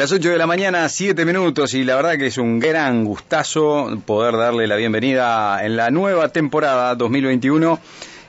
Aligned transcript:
Las 0.00 0.12
8 0.12 0.30
de 0.30 0.38
la 0.38 0.46
mañana, 0.46 0.88
7 0.88 1.26
minutos, 1.26 1.74
y 1.74 1.84
la 1.84 1.94
verdad 1.94 2.16
que 2.16 2.28
es 2.28 2.38
un 2.38 2.58
gran 2.58 3.04
gustazo 3.04 3.98
poder 4.06 4.34
darle 4.34 4.66
la 4.66 4.76
bienvenida 4.76 5.62
en 5.62 5.76
la 5.76 5.90
nueva 5.90 6.30
temporada 6.30 6.94
2021 6.94 7.78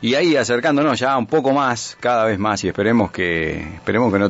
y 0.02 0.15
ahí 0.15 0.36
acercándonos 0.36 0.99
ya 0.99 1.18
un 1.18 1.28
poco 1.28 1.54
más, 1.54 1.96
cada 2.02 2.26
vez 2.26 2.38
más, 2.38 2.62
y 2.65 2.68
esperemos 2.68 3.12
que 3.12 3.62
esperemos 3.76 4.12
que 4.12 4.20
no, 4.20 4.29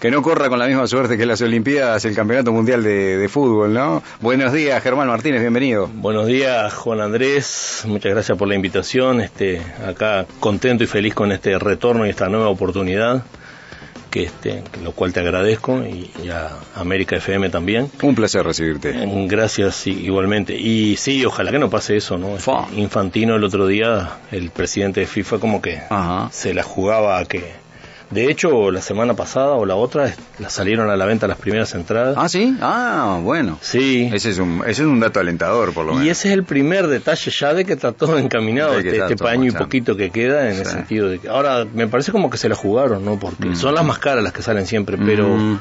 que 0.00 0.10
no 0.10 0.20
corra 0.20 0.50
con 0.50 0.58
la 0.58 0.66
misma 0.66 0.86
suerte 0.86 1.16
que 1.16 1.24
las 1.24 1.40
Olimpiadas 1.40 2.04
el 2.04 2.14
Campeonato 2.14 2.52
Mundial 2.52 2.82
de, 2.82 3.16
de 3.16 3.28
Fútbol, 3.30 3.72
¿no? 3.72 4.02
Buenos 4.20 4.52
días, 4.52 4.82
Germán 4.82 5.08
Martínez, 5.08 5.40
bienvenido. 5.40 5.88
Buenos 5.94 6.26
días, 6.26 6.74
Juan 6.74 7.00
Andrés, 7.00 7.84
muchas 7.86 8.12
gracias 8.12 8.36
por 8.36 8.48
la 8.48 8.54
invitación, 8.54 9.22
este, 9.22 9.62
acá 9.82 10.26
contento 10.40 10.84
y 10.84 10.86
feliz 10.86 11.14
con 11.14 11.32
este 11.32 11.58
retorno 11.58 12.04
y 12.04 12.10
esta 12.10 12.28
nueva 12.28 12.50
oportunidad 12.50 13.24
que 14.12 14.24
este, 14.24 14.62
lo 14.84 14.92
cual 14.92 15.14
te 15.14 15.20
agradezco 15.20 15.82
y, 15.82 16.10
y, 16.22 16.28
a 16.28 16.50
América 16.76 17.16
FM 17.16 17.48
también. 17.48 17.90
Un 18.02 18.14
placer 18.14 18.44
recibirte. 18.44 18.92
Gracias 19.26 19.74
sí, 19.74 19.90
igualmente. 19.90 20.54
Y 20.54 20.96
sí, 20.96 21.24
ojalá 21.24 21.50
que 21.50 21.58
no 21.58 21.70
pase 21.70 21.96
eso, 21.96 22.18
¿no? 22.18 22.36
Este, 22.36 22.52
Infantino 22.76 23.36
el 23.36 23.42
otro 23.42 23.66
día, 23.66 24.18
el 24.30 24.50
presidente 24.50 25.00
de 25.00 25.06
FIFA 25.06 25.38
como 25.38 25.62
que 25.62 25.80
Ajá. 25.88 26.28
se 26.30 26.52
la 26.52 26.62
jugaba 26.62 27.18
a 27.18 27.24
que 27.24 27.61
de 28.12 28.30
hecho, 28.30 28.70
la 28.70 28.80
semana 28.80 29.14
pasada 29.14 29.52
o 29.52 29.64
la 29.64 29.74
otra 29.74 30.14
la 30.38 30.50
salieron 30.50 30.90
a 30.90 30.96
la 30.96 31.06
venta 31.06 31.26
las 31.26 31.38
primeras 31.38 31.74
entradas. 31.74 32.14
Ah, 32.18 32.28
sí. 32.28 32.56
Ah, 32.60 33.20
bueno. 33.22 33.58
Sí. 33.60 34.10
Ese 34.12 34.30
es 34.30 34.38
un, 34.38 34.62
ese 34.62 34.82
es 34.82 34.88
un 34.88 35.00
dato 35.00 35.20
alentador, 35.20 35.72
por 35.72 35.86
lo 35.86 35.92
menos. 35.92 36.06
Y 36.06 36.10
ese 36.10 36.28
es 36.28 36.34
el 36.34 36.44
primer 36.44 36.88
detalle 36.88 37.30
ya 37.30 37.54
de 37.54 37.64
que 37.64 37.72
está 37.72 37.92
todo 37.92 38.18
encaminado, 38.18 38.78
este, 38.78 38.98
este 38.98 39.16
paño 39.16 39.50
y 39.50 39.52
poquito 39.52 39.96
que 39.96 40.10
queda, 40.10 40.48
en 40.48 40.56
sí. 40.56 40.60
el 40.60 40.66
sentido 40.66 41.08
de 41.08 41.18
que. 41.18 41.28
Ahora, 41.28 41.64
me 41.72 41.88
parece 41.88 42.12
como 42.12 42.28
que 42.28 42.36
se 42.36 42.48
la 42.48 42.54
jugaron, 42.54 43.04
¿no? 43.04 43.18
Porque 43.18 43.48
mm. 43.48 43.56
son 43.56 43.74
las 43.74 43.84
más 43.84 43.98
caras 43.98 44.22
las 44.22 44.32
que 44.32 44.42
salen 44.42 44.66
siempre, 44.66 44.98
pero. 44.98 45.28
Mm. 45.28 45.58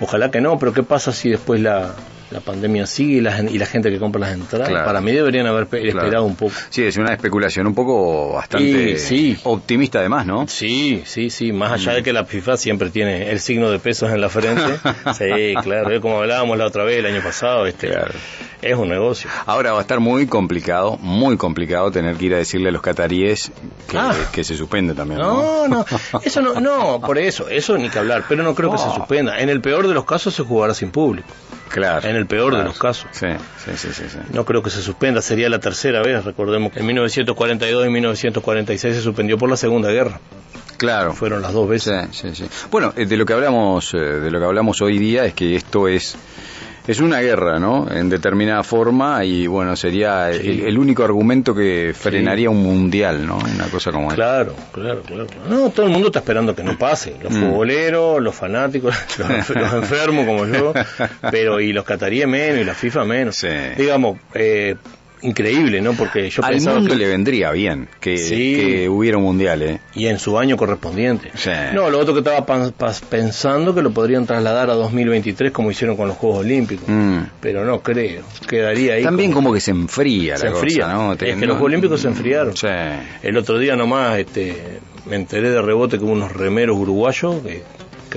Ojalá 0.00 0.30
que 0.30 0.42
no, 0.42 0.58
pero 0.58 0.74
¿qué 0.74 0.82
pasa 0.82 1.10
si 1.10 1.30
después 1.30 1.58
la, 1.58 1.94
la 2.30 2.40
pandemia 2.40 2.86
sigue 2.86 3.18
y 3.18 3.20
la, 3.20 3.40
y 3.40 3.58
la 3.58 3.66
gente 3.66 3.90
que 3.90 3.98
compra 3.98 4.20
las 4.20 4.32
entradas. 4.32 4.68
Claro. 4.68 4.84
Para 4.84 5.00
mí 5.00 5.12
deberían 5.12 5.46
haber 5.46 5.64
esperado 5.64 6.08
claro. 6.08 6.24
un 6.24 6.36
poco. 6.36 6.52
Sí, 6.70 6.82
es 6.82 6.96
una 6.96 7.12
especulación 7.12 7.66
un 7.66 7.74
poco 7.74 8.34
bastante 8.34 8.92
y, 8.92 8.98
sí. 8.98 9.38
optimista 9.44 10.00
además, 10.00 10.26
¿no? 10.26 10.48
Sí, 10.48 11.02
sí, 11.04 11.30
sí. 11.30 11.52
Más 11.52 11.72
allá 11.72 11.92
mm. 11.92 11.94
de 11.96 12.02
que 12.02 12.12
la 12.12 12.24
FIFA 12.24 12.56
siempre 12.56 12.90
tiene 12.90 13.30
el 13.30 13.38
signo 13.38 13.70
de 13.70 13.78
pesos 13.78 14.10
en 14.10 14.20
la 14.20 14.28
frente. 14.28 14.78
sí, 15.18 15.54
claro. 15.62 16.00
Como 16.00 16.18
hablábamos 16.18 16.58
la 16.58 16.66
otra 16.66 16.84
vez 16.84 16.98
el 16.98 17.06
año 17.06 17.22
pasado. 17.22 17.66
Este, 17.66 17.88
claro. 17.88 18.14
Es 18.62 18.76
un 18.76 18.88
negocio. 18.88 19.30
Ahora 19.44 19.72
va 19.72 19.78
a 19.78 19.82
estar 19.82 20.00
muy 20.00 20.26
complicado, 20.26 20.96
muy 21.00 21.36
complicado 21.36 21.90
tener 21.90 22.16
que 22.16 22.26
ir 22.26 22.34
a 22.34 22.38
decirle 22.38 22.70
a 22.70 22.72
los 22.72 22.82
cataríes 22.82 23.52
que, 23.88 23.98
ah. 23.98 24.14
que 24.32 24.42
se 24.42 24.56
suspende 24.56 24.94
también. 24.94 25.20
No, 25.20 25.68
no, 25.68 25.84
no, 26.12 26.20
eso 26.24 26.40
no, 26.40 26.60
no, 26.60 27.00
por 27.00 27.18
eso, 27.18 27.48
eso 27.48 27.76
ni 27.78 27.88
que 27.90 27.98
hablar, 27.98 28.24
pero 28.28 28.42
no 28.42 28.54
creo 28.54 28.70
oh. 28.70 28.72
que 28.72 28.78
se 28.78 28.90
suspenda. 28.92 29.38
En 29.38 29.50
el 29.50 29.60
peor 29.60 29.86
de 29.86 29.94
los 29.94 30.04
casos 30.04 30.34
se 30.34 30.42
jugará 30.42 30.74
sin 30.74 30.90
público. 30.90 31.28
Claro. 31.68 32.08
En 32.08 32.16
el 32.16 32.26
peor 32.26 32.50
claro. 32.50 32.64
de 32.64 32.68
los 32.70 32.78
casos. 32.78 33.08
Sí, 33.12 33.26
sí, 33.64 33.72
sí, 33.76 33.88
sí, 33.92 34.04
sí, 34.08 34.18
No 34.32 34.44
creo 34.44 34.62
que 34.62 34.70
se 34.70 34.82
suspenda, 34.82 35.20
sería 35.22 35.48
la 35.48 35.58
tercera 35.58 36.02
vez. 36.02 36.24
Recordemos 36.24 36.72
que 36.72 36.80
en 36.80 36.86
1942 36.86 37.86
y 37.86 37.90
1946 37.90 38.94
se 38.94 39.02
suspendió 39.02 39.38
por 39.38 39.50
la 39.50 39.56
Segunda 39.56 39.90
Guerra. 39.90 40.20
Claro. 40.76 41.14
Fueron 41.14 41.42
las 41.42 41.52
dos 41.52 41.68
veces. 41.68 42.08
Sí, 42.12 42.28
sí, 42.30 42.44
sí. 42.44 42.68
Bueno, 42.70 42.92
de 42.92 43.16
lo 43.16 43.24
que 43.24 43.32
hablamos, 43.32 43.92
de 43.92 44.30
lo 44.30 44.38
que 44.38 44.44
hablamos 44.44 44.80
hoy 44.82 44.98
día 44.98 45.24
es 45.24 45.34
que 45.34 45.56
esto 45.56 45.88
es 45.88 46.16
es 46.86 47.00
una 47.00 47.20
guerra, 47.20 47.58
¿no? 47.58 47.90
En 47.90 48.08
determinada 48.08 48.62
forma 48.62 49.24
y 49.24 49.46
bueno, 49.46 49.76
sería 49.76 50.32
sí. 50.32 50.48
el, 50.48 50.60
el, 50.60 50.78
único 50.78 51.04
argumento 51.04 51.54
que 51.54 51.92
frenaría 51.94 52.48
sí. 52.48 52.54
un 52.54 52.62
mundial, 52.62 53.26
¿no? 53.26 53.38
Una 53.38 53.66
cosa 53.66 53.92
como 53.92 54.08
claro, 54.08 54.52
esta. 54.52 54.72
Claro, 54.72 55.02
claro, 55.02 55.26
claro. 55.26 55.48
No, 55.48 55.70
todo 55.70 55.86
el 55.86 55.92
mundo 55.92 56.08
está 56.08 56.20
esperando 56.20 56.54
que 56.54 56.62
no 56.62 56.78
pase. 56.78 57.16
Los 57.22 57.32
mm. 57.32 57.40
futboleros, 57.40 58.22
los 58.22 58.34
fanáticos, 58.34 58.94
los, 59.18 59.50
los, 59.50 59.72
enfermos 59.72 60.26
como 60.26 60.46
yo, 60.46 60.72
pero 61.30 61.60
y 61.60 61.72
los 61.72 61.84
cataríes 61.84 62.28
menos 62.28 62.60
y 62.60 62.64
la 62.64 62.74
FIFA 62.74 63.04
menos. 63.04 63.36
Sí. 63.36 63.48
Digamos, 63.76 64.18
eh, 64.34 64.76
increíble, 65.22 65.80
¿no? 65.80 65.94
Porque 65.94 66.28
yo 66.30 66.44
Al 66.44 66.52
pensaba 66.52 66.78
mundo 66.78 66.94
que... 66.94 67.00
le 67.00 67.08
vendría 67.08 67.50
bien 67.52 67.88
que, 68.00 68.18
sí. 68.18 68.56
que, 68.56 68.88
hubiera 68.88 69.18
un 69.18 69.24
mundial, 69.24 69.62
¿eh? 69.62 69.80
Y 69.94 70.06
en 70.06 70.18
su 70.18 70.38
año 70.38 70.56
correspondiente. 70.56 71.30
Sí. 71.34 71.50
No, 71.72 71.90
lo 71.90 71.98
otro 71.98 72.14
que 72.14 72.20
estaba 72.20 72.44
pensando 73.08 73.74
que 73.74 73.82
lo 73.82 73.90
podrían 73.90 74.26
trasladar 74.26 74.70
a 74.70 74.74
2023 74.74 75.52
como 75.52 75.70
hicieron 75.70 75.96
con 75.96 76.08
los 76.08 76.16
Juegos 76.16 76.40
Olímpicos. 76.40 76.88
Mm. 76.88 77.18
Pero 77.40 77.64
no 77.64 77.80
creo. 77.80 78.22
Quedaría 78.48 78.94
ahí. 78.94 79.02
También 79.02 79.30
como, 79.30 79.46
como 79.46 79.54
que 79.54 79.60
se 79.60 79.70
enfría 79.70 80.36
se 80.36 80.44
la 80.44 80.50
enfría. 80.52 80.84
cosa, 80.84 80.94
¿no? 80.94 81.12
Es 81.12 81.18
que 81.18 81.46
los 81.46 81.56
Juegos 81.56 81.62
Olímpicos 81.62 82.00
se 82.00 82.08
enfriaron. 82.08 82.56
Sí. 82.56 82.66
El 83.22 83.36
otro 83.36 83.58
día 83.58 83.76
nomás 83.76 84.18
este, 84.18 84.80
me 85.06 85.16
enteré 85.16 85.50
de 85.50 85.62
rebote 85.62 85.98
que 85.98 86.04
hubo 86.04 86.12
unos 86.12 86.32
remeros 86.32 86.76
uruguayos 86.76 87.42
que 87.42 87.62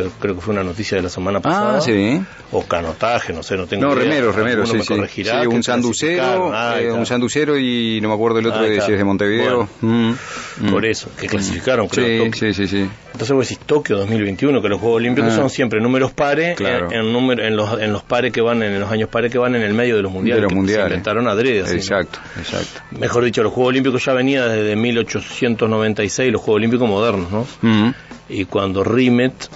que 0.03 0.09
creo 0.19 0.35
que 0.35 0.41
fue 0.41 0.53
una 0.53 0.63
noticia 0.63 0.97
de 0.97 1.03
la 1.03 1.09
semana 1.09 1.39
pasada. 1.39 1.77
Ah, 1.77 1.81
sí. 1.81 2.21
O 2.51 2.63
canotaje, 2.63 3.33
no 3.33 3.43
sé, 3.43 3.57
no 3.57 3.67
tengo 3.67 3.85
No, 3.85 3.93
idea. 3.93 4.03
remeros, 4.03 4.35
remeros, 4.35 4.69
sí, 4.69 4.79
sí. 4.81 5.23
sí. 5.23 5.47
un 5.47 5.63
sanducero, 5.63 6.51
ah, 6.53 6.79
eh, 6.79 6.91
un 6.91 7.05
sanducero 7.05 7.57
y 7.57 7.99
no 8.01 8.09
me 8.09 8.15
acuerdo 8.15 8.39
el 8.39 8.47
otro 8.47 8.61
ah, 8.61 8.63
de, 8.63 8.81
si 8.81 8.91
es 8.91 8.97
de 8.97 9.03
Montevideo. 9.03 9.69
Bueno, 9.81 10.15
mm. 10.61 10.71
Por 10.71 10.85
eso, 10.85 11.09
que 11.19 11.27
clasificaron, 11.27 11.87
creo. 11.87 12.25
Sí, 12.25 12.31
sí, 12.39 12.53
sí, 12.53 12.67
sí. 12.67 12.89
Entonces 13.11 13.31
vos 13.31 13.49
decís 13.49 13.65
Tokio 13.65 13.97
2021, 13.97 14.61
que 14.61 14.69
los 14.69 14.79
Juegos 14.79 14.97
Olímpicos 14.97 15.33
ah. 15.33 15.35
son 15.35 15.49
siempre 15.49 15.81
números 15.81 16.11
pares, 16.11 16.55
claro. 16.55 16.91
en, 16.91 16.99
en, 16.99 17.13
número, 17.13 17.43
en, 17.43 17.55
los, 17.55 17.79
en 17.79 17.91
los 17.91 18.03
pares 18.03 18.31
que 18.31 18.41
van, 18.41 18.63
en 18.63 18.79
los 18.79 18.91
años 18.91 19.09
pares 19.09 19.31
que 19.31 19.37
van 19.37 19.55
en 19.55 19.61
el 19.61 19.73
medio 19.73 19.95
de 19.95 20.01
los 20.03 20.11
mundiales. 20.11 20.41
De 20.41 20.47
los 20.47 20.53
mundiales. 20.53 20.85
Se 20.85 20.89
inventaron 20.89 21.27
adrede. 21.27 21.61
Así, 21.61 21.75
exacto, 21.75 22.19
¿no? 22.35 22.41
exacto. 22.41 22.81
Mejor 22.91 23.23
dicho, 23.25 23.43
los 23.43 23.53
Juegos 23.53 23.69
Olímpicos 23.69 24.05
ya 24.05 24.13
venían 24.13 24.49
desde 24.49 24.75
1896, 24.75 26.31
los 26.31 26.41
Juegos 26.41 26.57
Olímpicos 26.57 26.89
modernos, 26.89 27.31
¿no? 27.31 27.47
Mm. 27.61 27.93
Y 28.29 28.45
cuando 28.45 28.83
Rimet 28.83 29.49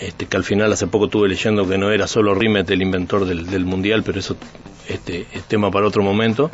este, 0.00 0.26
que 0.26 0.36
al 0.36 0.44
final 0.44 0.72
hace 0.72 0.86
poco 0.86 1.06
estuve 1.06 1.28
leyendo 1.28 1.68
que 1.68 1.78
no 1.78 1.90
era 1.90 2.06
solo 2.06 2.34
Rimet 2.34 2.70
el 2.70 2.82
inventor 2.82 3.24
del, 3.26 3.46
del 3.46 3.64
mundial, 3.64 4.02
pero 4.02 4.18
eso 4.18 4.36
este, 4.88 5.26
es 5.32 5.42
tema 5.44 5.70
para 5.70 5.86
otro 5.86 6.02
momento. 6.02 6.50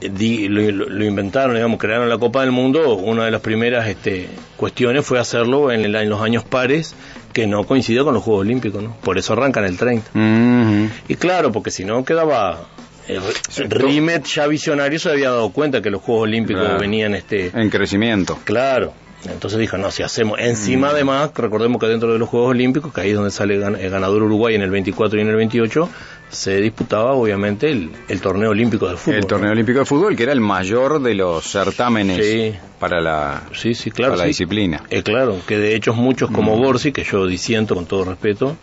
Di, 0.00 0.48
lo, 0.48 0.60
lo, 0.70 1.04
inventaron, 1.04 1.54
digamos, 1.54 1.78
crearon 1.78 2.08
la 2.08 2.18
Copa 2.18 2.42
del 2.42 2.52
Mundo. 2.52 2.94
Una 2.96 3.24
de 3.24 3.30
las 3.30 3.40
primeras 3.40 3.88
este, 3.88 4.28
cuestiones 4.56 5.04
fue 5.04 5.18
hacerlo 5.18 5.72
en, 5.72 5.80
el, 5.84 5.94
en, 5.94 6.08
los 6.08 6.20
años 6.20 6.44
pares 6.44 6.94
que 7.32 7.46
no 7.46 7.64
coincidió 7.64 8.04
con 8.04 8.14
los 8.14 8.22
Juegos 8.22 8.42
Olímpicos, 8.42 8.82
¿no? 8.82 8.94
Por 9.02 9.18
eso 9.18 9.32
arrancan 9.32 9.64
el 9.64 9.76
30. 9.76 10.10
Mm 10.12 10.20
-hmm. 10.20 10.90
Y 11.08 11.14
claro, 11.16 11.50
porque 11.50 11.70
si 11.70 11.84
no 11.84 12.04
quedaba 12.04 12.68
eh, 13.08 13.20
Rimet 13.68 14.24
ya 14.26 14.46
visionario 14.46 14.98
se 14.98 15.10
había 15.10 15.30
dado 15.30 15.50
cuenta 15.50 15.80
que 15.80 15.90
los 15.90 16.02
Juegos 16.02 16.24
Olímpicos 16.24 16.62
claro. 16.62 16.78
venían 16.80 17.14
este 17.14 17.50
en 17.54 17.70
crecimiento. 17.70 18.38
Claro, 18.44 18.92
entonces 19.30 19.58
dijo, 19.58 19.78
no, 19.78 19.90
si 19.90 20.02
hacemos 20.02 20.38
encima 20.38 20.88
mm. 20.88 20.90
además, 20.90 21.30
recordemos 21.34 21.80
que 21.80 21.86
dentro 21.86 22.12
de 22.12 22.18
los 22.18 22.28
Juegos 22.28 22.50
Olímpicos, 22.50 22.92
que 22.92 23.00
ahí 23.00 23.10
es 23.10 23.16
donde 23.16 23.30
sale 23.30 23.54
el 23.54 23.90
ganador 23.90 24.22
Uruguay 24.22 24.54
en 24.54 24.62
el 24.62 24.70
24 24.70 25.18
y 25.18 25.22
en 25.22 25.28
el 25.28 25.36
28, 25.36 25.88
se 26.28 26.60
disputaba 26.60 27.12
obviamente 27.12 27.70
el, 27.70 27.90
el 28.08 28.20
torneo 28.20 28.50
olímpico 28.50 28.88
de 28.88 28.96
fútbol. 28.96 29.18
El 29.18 29.26
torneo 29.26 29.48
¿no? 29.48 29.52
olímpico 29.52 29.78
de 29.78 29.84
fútbol, 29.84 30.16
que 30.16 30.24
era 30.24 30.32
el 30.32 30.40
mayor 30.40 31.00
de 31.00 31.14
los 31.14 31.44
certámenes 31.44 32.24
sí. 32.24 32.54
para 32.78 33.00
la, 33.00 33.42
sí, 33.52 33.74
sí, 33.74 33.90
claro, 33.90 34.12
para 34.12 34.24
la 34.24 34.28
disciplina. 34.28 34.82
Eh, 34.90 35.02
claro, 35.02 35.38
que 35.46 35.58
de 35.58 35.74
hecho 35.74 35.94
muchos 35.94 36.30
como 36.30 36.56
mm. 36.56 36.60
Borsi, 36.60 36.92
que 36.92 37.04
yo 37.04 37.26
disiento 37.26 37.74
con 37.74 37.86
todo 37.86 38.04
respeto, 38.04 38.56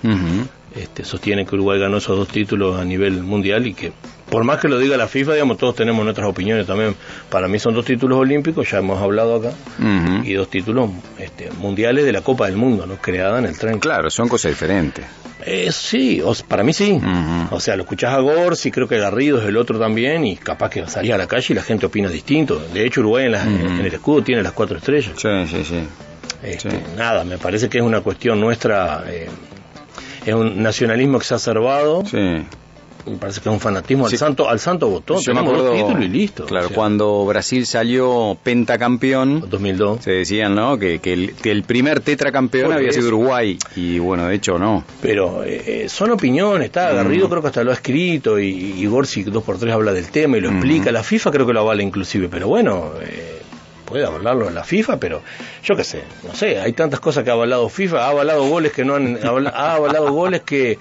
este, 0.75 1.05
sostienen 1.05 1.45
que 1.45 1.55
Uruguay 1.55 1.79
ganó 1.79 1.97
esos 1.97 2.17
dos 2.17 2.27
títulos 2.27 2.79
a 2.79 2.85
nivel 2.85 3.23
mundial 3.23 3.65
y 3.67 3.73
que 3.73 3.93
por 4.33 4.45
más 4.45 4.59
que 4.59 4.67
lo 4.67 4.79
diga 4.79 4.97
la 4.97 5.07
FIFA, 5.07 5.33
digamos, 5.33 5.59
todos 5.59 5.75
tenemos 5.75 6.03
nuestras 6.03 6.27
opiniones 6.27 6.65
también. 6.65 6.95
Para 7.29 7.47
mí 7.47 7.59
son 7.59 7.75
dos 7.75 7.85
títulos 7.85 8.17
olímpicos, 8.17 8.67
ya 8.67 8.79
hemos 8.79 8.99
hablado 8.99 9.35
acá, 9.35 9.49
uh 9.77 9.83
-huh. 9.83 10.25
y 10.25 10.33
dos 10.33 10.49
títulos 10.49 10.89
este, 11.19 11.51
mundiales 11.59 12.03
de 12.03 12.11
la 12.11 12.21
Copa 12.21 12.47
del 12.47 12.55
Mundo, 12.55 12.87
¿no? 12.87 12.95
Creada 12.95 13.37
en 13.37 13.45
el 13.45 13.55
30. 13.55 13.79
Claro, 13.79 14.09
son 14.09 14.27
cosas 14.27 14.49
diferentes. 14.49 15.05
Eh, 15.45 15.69
sí, 15.71 16.19
o, 16.25 16.33
para 16.47 16.63
mí 16.63 16.73
sí. 16.73 16.93
Uh 16.93 16.99
-huh. 16.99 17.47
O 17.51 17.59
sea, 17.59 17.75
lo 17.75 17.83
escuchás 17.83 18.11
a 18.15 18.21
Gorsi, 18.21 18.71
creo 18.71 18.87
que 18.87 18.97
Garrido 18.97 19.39
es 19.39 19.47
el 19.47 19.55
otro 19.55 19.77
también, 19.77 20.25
y 20.25 20.35
capaz 20.35 20.71
que 20.71 20.87
salís 20.87 21.13
a 21.13 21.17
la 21.19 21.27
calle 21.27 21.45
y 21.51 21.53
la 21.53 21.61
gente 21.61 21.85
opina 21.85 22.09
distinto. 22.09 22.59
De 22.73 22.87
hecho, 22.87 23.01
Uruguay 23.01 23.25
en, 23.25 23.33
la, 23.33 23.43
uh 23.43 23.45
-huh. 23.45 23.79
en 23.81 23.85
el 23.85 23.93
escudo 23.93 24.23
tiene 24.23 24.41
las 24.41 24.53
cuatro 24.53 24.79
estrellas. 24.79 25.13
Sí, 25.15 25.29
sí, 25.45 25.63
sí. 25.63 25.83
Este, 26.41 26.71
sí. 26.71 26.77
Nada, 26.97 27.23
me 27.23 27.37
parece 27.37 27.69
que 27.69 27.77
es 27.77 27.83
una 27.83 28.01
cuestión 28.01 28.41
nuestra, 28.41 29.03
eh, 29.07 29.29
es 30.25 30.33
un 30.33 30.63
nacionalismo 30.63 31.17
exacerbado. 31.17 32.03
Sí 32.03 32.19
me 33.05 33.17
parece 33.17 33.41
que 33.41 33.49
es 33.49 33.53
un 33.53 33.59
fanatismo 33.59 34.07
sí. 34.07 34.15
al 34.15 34.19
santo 34.19 34.49
al 34.49 34.59
santo 34.59 34.89
botón 34.89 35.17
Yo 35.17 35.33
tenemos 35.33 35.53
acuerdo, 35.53 36.01
y 36.01 36.07
listo 36.07 36.45
claro 36.45 36.65
o 36.65 36.69
sea. 36.69 36.75
cuando 36.75 37.25
Brasil 37.25 37.65
salió 37.65 38.37
pentacampeón 38.43 39.49
2002 39.49 40.03
se 40.03 40.11
decían 40.11 40.55
no 40.55 40.77
que, 40.77 40.99
que, 40.99 41.13
el, 41.13 41.33
que 41.35 41.51
el, 41.51 41.63
primer 41.63 41.99
tetracampeón 41.99 42.73
había 42.73 42.89
eso. 42.89 43.01
sido 43.01 43.09
Uruguay 43.09 43.57
y 43.75 43.99
bueno 43.99 44.27
de 44.27 44.35
hecho 44.35 44.57
no 44.57 44.83
pero 45.01 45.43
eh, 45.43 45.85
son 45.89 46.11
opiniones 46.11 46.65
está 46.65 46.91
Garrido 46.93 47.27
mm. 47.27 47.29
creo 47.29 47.41
que 47.41 47.47
hasta 47.47 47.63
lo 47.63 47.71
ha 47.71 47.75
escrito 47.75 48.39
y, 48.39 48.47
y 48.47 48.85
Gorsi 48.85 49.23
dos 49.23 49.43
por 49.43 49.57
tres 49.57 49.73
habla 49.73 49.93
del 49.93 50.09
tema 50.09 50.37
y 50.37 50.41
lo 50.41 50.51
mm. 50.51 50.55
explica 50.55 50.91
la 50.91 51.03
FIFA 51.03 51.31
creo 51.31 51.47
que 51.47 51.53
lo 51.53 51.61
avala 51.61 51.83
inclusive 51.83 52.29
pero 52.29 52.47
bueno 52.47 52.91
eh, 53.01 53.41
puede 53.93 54.07
hablarlo 54.07 54.47
en 54.47 54.55
la 54.55 54.63
FIFA, 54.63 54.97
pero 54.97 55.21
yo 55.63 55.75
qué 55.75 55.83
sé, 55.83 56.03
no 56.27 56.33
sé, 56.33 56.59
hay 56.59 56.73
tantas 56.73 56.99
cosas 56.99 57.23
que 57.23 57.29
ha 57.29 57.33
avalado 57.33 57.69
FIFA, 57.69 58.03
ha 58.03 58.09
avalado 58.09 58.43
goles 58.47 58.71
que 58.71 58.83
no 58.83 58.95
han, 58.95 59.19
ha 59.23 59.73
avalado 59.75 60.11
goles 60.11 60.41
que 60.41 60.79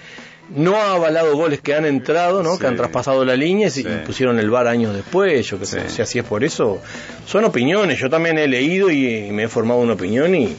no 0.50 0.76
ha 0.76 0.94
avalado 0.94 1.34
goles 1.36 1.60
que 1.60 1.74
han 1.74 1.84
entrado, 1.86 2.42
¿no? 2.42 2.54
Sí. 2.54 2.60
que 2.60 2.66
han 2.66 2.76
traspasado 2.76 3.24
la 3.24 3.36
línea 3.36 3.68
y, 3.68 3.70
sí. 3.70 3.86
pusieron 4.04 4.38
el 4.38 4.50
bar 4.50 4.66
años 4.66 4.94
después, 4.94 5.46
yo 5.46 5.58
que 5.58 5.66
sé, 5.66 5.88
si 5.88 6.02
así 6.02 6.18
es 6.18 6.24
por 6.24 6.44
eso. 6.44 6.80
Son 7.26 7.44
opiniones, 7.44 7.98
yo 7.98 8.10
también 8.10 8.38
he 8.38 8.46
leído 8.48 8.90
y, 8.90 9.30
me 9.32 9.44
he 9.44 9.48
formado 9.48 9.80
una 9.80 9.94
opinión 9.94 10.34
y 10.34 10.56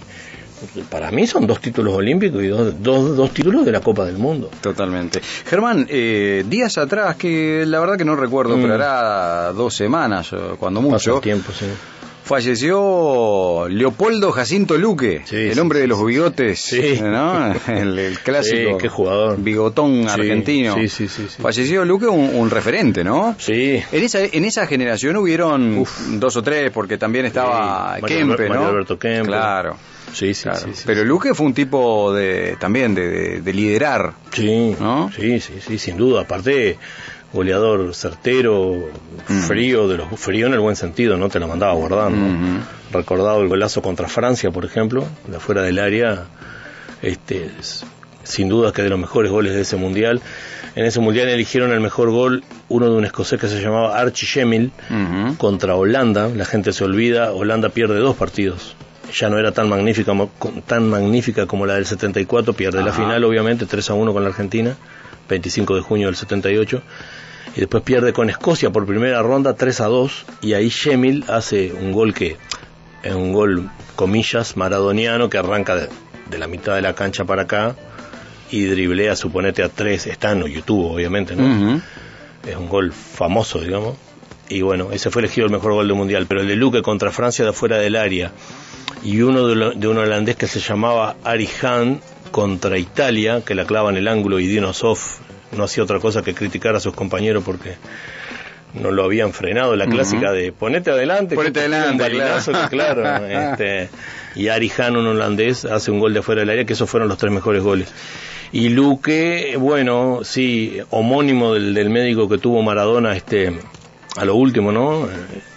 para 0.89 1.11
mí 1.11 1.27
son 1.27 1.45
dos 1.45 1.59
títulos 1.59 1.93
olímpicos 1.93 2.41
y 2.41 2.47
dos, 2.47 2.81
dos, 2.81 3.17
dos 3.17 3.31
títulos 3.31 3.65
de 3.65 3.71
la 3.73 3.81
Copa 3.81 4.05
del 4.05 4.17
Mundo. 4.17 4.49
Totalmente. 4.61 5.19
Germán, 5.45 5.85
eh, 5.89 6.45
días 6.47 6.77
atrás, 6.77 7.17
que 7.17 7.65
la 7.67 7.79
verdad 7.81 7.97
que 7.97 8.05
no 8.05 8.15
recuerdo, 8.15 8.55
pero 8.55 8.69
Mm. 8.69 8.71
hará 8.71 9.51
dos 9.51 9.75
semanas, 9.75 10.31
eh, 10.31 10.37
cuando 10.57 10.81
mucho, 10.81 11.19
tiempo, 11.19 11.51
sí. 11.51 11.65
Falleció 12.23 13.67
Leopoldo 13.69 14.31
Jacinto 14.31 14.77
Luque, 14.77 15.21
Sí, 15.25 15.35
el 15.35 15.53
sí, 15.53 15.59
hombre 15.59 15.79
de 15.79 15.87
los 15.87 16.03
bigotes, 16.05 16.59
Sí. 16.59 16.99
¿no? 17.01 17.53
el, 17.67 17.97
el 17.99 18.19
clásico 18.19 18.77
qué 18.77 18.89
jugador. 18.89 19.37
bigotón 19.41 20.07
argentino. 20.07 20.75
Falleció 21.41 21.85
Luque, 21.85 22.07
un, 22.07 22.35
un 22.35 22.49
referente, 22.49 23.03
¿no? 23.03 23.35
Sí. 23.39 23.81
En 23.91 24.03
esa, 24.03 24.19
en 24.23 24.45
esa 24.45 24.67
generación 24.67 25.17
hubieron 25.17 25.79
Uf. 25.79 25.99
dos 26.13 26.35
o 26.37 26.41
tres, 26.43 26.71
porque 26.71 26.97
también 26.97 27.25
estaba 27.25 27.97
Mario 28.01 28.17
Kempe, 28.17 28.43
¿no? 28.49 28.55
Mario 28.55 28.67
Alberto 28.69 28.97
Kempe. 28.99 29.27
Claro. 29.27 29.77
Sí, 30.13 30.33
sí, 30.35 30.43
claro. 30.43 30.59
sí, 30.59 30.69
sí, 30.75 30.83
Pero. 30.85 31.03
Luque 31.03 31.33
fue 31.33 31.47
un 31.47 31.53
tipo 31.55 32.13
de 32.13 32.55
también 32.59 32.93
de, 32.93 33.07
de- 33.09 33.41
de 33.41 33.53
liderar. 33.53 34.13
Sí, 34.31 34.75
¿No? 34.79 35.11
sí, 35.15 35.39
sí, 35.39 35.53
sí, 35.65 35.77
sin 35.79 35.97
duda. 35.97 36.21
Aparte, 36.21 36.77
goleador 37.33 37.93
certero, 37.95 38.89
Mm. 39.27 39.39
frío, 39.41 39.87
de 39.87 39.97
los 39.97 40.07
frío 40.19 40.47
en 40.47 40.53
el 40.53 40.59
buen 40.59 40.75
sentido, 40.75 41.17
no 41.17 41.29
te 41.29 41.39
la 41.39 41.47
mandaba 41.47 41.73
guardando. 41.73 42.25
Ujú. 42.25 42.63
Recordado 42.91 43.41
el 43.41 43.47
golazo 43.47 43.81
contra 43.81 44.07
Francia, 44.07 44.51
por 44.51 44.65
ejemplo, 44.65 45.05
de 45.27 45.37
afuera 45.37 45.61
del 45.63 45.79
área, 45.79 46.25
este, 47.01 47.49
es- 47.59 47.85
sin 48.23 48.47
duda 48.49 48.71
que 48.71 48.81
de 48.83 48.89
los 48.89 48.99
mejores 48.99 49.31
goles 49.31 49.53
de 49.53 49.61
ese 49.61 49.75
mundial. 49.75 50.21
En 50.75 50.85
ese 50.85 50.99
mundial 50.99 51.27
eligieron 51.27 51.71
el 51.71 51.79
mejor 51.81 52.09
gol 52.11 52.43
uno 52.69 52.89
de 52.89 52.95
un 52.95 53.05
escocés 53.05 53.39
que 53.39 53.47
se 53.47 53.61
llamaba 53.61 53.99
Archie 53.99 54.25
Shemil 54.27 54.71
Ujú. 54.89 55.35
contra 55.37 55.75
Holanda. 55.75 56.29
La 56.29 56.45
gente 56.45 56.71
se 56.71 56.83
olvida, 56.83 57.31
Holanda 57.33 57.69
pierde 57.69 57.99
dos 57.99 58.15
partidos. 58.15 58.75
Ya 59.19 59.29
no 59.29 59.37
era 59.37 59.51
tan 59.51 59.69
magnífica, 59.69 60.13
tan 60.65 60.89
magnífica 60.89 61.45
como 61.45 61.65
la 61.67 61.75
del 61.75 61.85
74, 61.85 62.53
pierde 62.53 62.81
la 62.83 62.91
final 62.93 63.23
obviamente 63.25 63.65
3 63.67 63.89
a 63.91 63.93
1 63.93 64.11
con 64.13 64.23
la 64.23 64.29
Argentina, 64.29 64.75
25 65.29 65.75
de 65.75 65.81
junio 65.81 66.07
del 66.07 66.15
78. 66.15 66.81
Y 67.55 67.59
después 67.59 67.83
pierde 67.83 68.13
con 68.13 68.29
Escocia 68.29 68.71
por 68.71 68.85
primera 68.85 69.21
ronda 69.21 69.53
3 69.53 69.81
a 69.81 69.85
2 69.85 70.25
y 70.41 70.53
ahí 70.53 70.69
Shemil 70.69 71.25
hace 71.27 71.71
un 71.73 71.91
gol 71.91 72.13
que 72.13 72.37
es 73.03 73.13
un 73.13 73.31
gol 73.33 73.69
comillas 73.95 74.57
maradoniano 74.57 75.29
que 75.29 75.37
arranca 75.37 75.75
de, 75.75 75.89
de 76.31 76.37
la 76.39 76.47
mitad 76.47 76.73
de 76.75 76.81
la 76.81 76.95
cancha 76.95 77.25
para 77.25 77.43
acá 77.43 77.75
y 78.49 78.63
driblea 78.65 79.15
suponete 79.15 79.61
a 79.63 79.69
tres, 79.69 80.07
está 80.07 80.31
en 80.31 80.43
YouTube 80.45 80.93
obviamente, 80.93 81.35
¿no? 81.35 81.43
Es 82.47 82.55
un 82.55 82.69
gol 82.69 82.91
famoso, 82.91 83.59
digamos. 83.59 83.95
Y 84.49 84.61
bueno, 84.61 84.91
ese 84.91 85.09
fue 85.09 85.21
elegido 85.21 85.45
el 85.47 85.51
mejor 85.53 85.73
gol 85.73 85.87
del 85.87 85.95
mundial. 85.97 86.25
Pero 86.27 86.41
el 86.41 86.47
de 86.47 86.55
Luque 86.55 86.81
contra 86.81 87.11
Francia 87.11 87.43
de 87.45 87.51
afuera 87.51 87.77
del 87.77 87.95
área 87.95 88.31
y 89.03 89.21
uno 89.21 89.47
de, 89.47 89.55
lo- 89.55 89.71
de 89.73 89.87
un 89.87 89.97
holandés 89.97 90.35
que 90.35 90.47
se 90.47 90.59
llamaba 90.59 91.15
Ari 91.23 91.47
Hahn 91.61 92.01
contra 92.33 92.79
Italia, 92.79 93.43
que 93.45 93.53
la 93.53 93.65
clava 93.65 93.91
en 93.91 93.97
el 93.97 94.07
ángulo 94.07 94.39
y 94.39 94.47
Dinosov 94.47 94.97
no 95.55 95.65
hacía 95.65 95.83
otra 95.83 95.99
cosa 95.99 96.23
que 96.23 96.33
criticar 96.33 96.75
a 96.75 96.79
sus 96.79 96.95
compañeros 96.95 97.43
porque 97.45 97.75
no 98.73 98.89
lo 98.89 99.03
habían 99.03 99.33
frenado. 99.33 99.75
La 99.75 99.85
clásica 99.85 100.31
de 100.31 100.51
ponete 100.51 100.89
adelante, 100.89 101.35
Ponete 101.35 101.59
adelante, 101.59 101.91
un 101.91 101.97
balinazo, 101.99 102.51
claro. 102.51 102.69
que 102.69 102.75
claro. 102.75 103.25
este, 103.51 103.89
y 104.33 104.47
Ari 104.47 104.71
Hahn, 104.75 104.97
un 104.97 105.05
holandés, 105.05 105.63
hace 105.65 105.91
un 105.91 105.99
gol 105.99 106.11
de 106.13 106.21
afuera 106.21 106.41
del 106.41 106.49
área, 106.49 106.65
que 106.65 106.73
esos 106.73 106.89
fueron 106.89 107.07
los 107.07 107.19
tres 107.19 107.31
mejores 107.31 107.61
goles. 107.61 107.93
Y 108.51 108.69
Luque, 108.69 109.55
bueno, 109.59 110.21
sí, 110.23 110.79
homónimo 110.89 111.53
del, 111.53 111.75
del 111.75 111.91
médico 111.91 112.27
que 112.27 112.39
tuvo 112.39 112.63
Maradona, 112.63 113.15
este, 113.15 113.53
a 114.17 114.25
lo 114.25 114.33
último, 114.33 114.71
¿no? 114.71 115.05
Eh, 115.05 115.09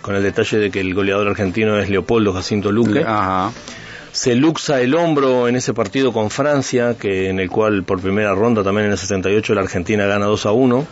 Con 0.02 0.14
el 0.14 0.22
detalle 0.22 0.58
de 0.58 0.70
que 0.70 0.80
el 0.80 0.92
goleador 0.92 1.26
argentino 1.28 1.78
es 1.78 1.88
Leopoldo 1.88 2.34
Jacinto 2.34 2.70
Luque. 2.70 3.00
Ajá. 3.00 3.50
Se 4.16 4.34
luxa 4.34 4.80
el 4.80 4.94
hombro 4.94 5.46
en 5.46 5.56
ese 5.56 5.74
partido 5.74 6.10
con 6.10 6.30
Francia, 6.30 6.96
que 6.98 7.28
en 7.28 7.38
el 7.38 7.50
cual 7.50 7.84
por 7.84 8.00
primera 8.00 8.34
ronda 8.34 8.64
también 8.64 8.86
en 8.86 8.92
el 8.92 8.98
78 8.98 9.52
la 9.54 9.60
Argentina 9.60 10.06
gana 10.06 10.24
2 10.24 10.46
a 10.46 10.52
1. 10.52 10.86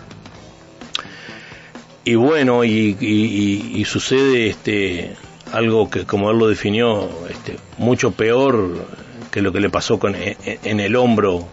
Y 2.04 2.16
bueno, 2.16 2.64
y, 2.64 2.98
y- 3.00 3.82
sucede 3.86 4.48
este 4.48 5.16
algo 5.54 5.88
que 5.88 6.04
como 6.04 6.30
él 6.32 6.38
lo 6.38 6.48
definió, 6.48 7.08
este, 7.30 7.56
mucho 7.78 8.10
peor 8.10 8.84
que 9.30 9.40
lo 9.40 9.52
que 9.52 9.60
le 9.60 9.70
pasó 9.70 9.98
con, 9.98 10.14
en, 10.14 10.36
en 10.62 10.80
el 10.80 10.94
hombro 10.94 11.46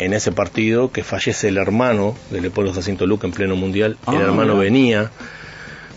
en 0.00 0.14
ese 0.14 0.32
partido, 0.32 0.90
que 0.90 1.04
fallece 1.04 1.46
el 1.46 1.58
hermano 1.58 2.16
de 2.30 2.40
Leopoldo 2.40 2.72
Jacinto 2.72 3.06
Luque 3.06 3.28
en 3.28 3.32
pleno 3.32 3.54
mundial. 3.54 3.98
Ah, 4.04 4.14
el 4.16 4.22
hermano 4.22 4.54
mira. 4.54 4.64
venía, 4.64 5.10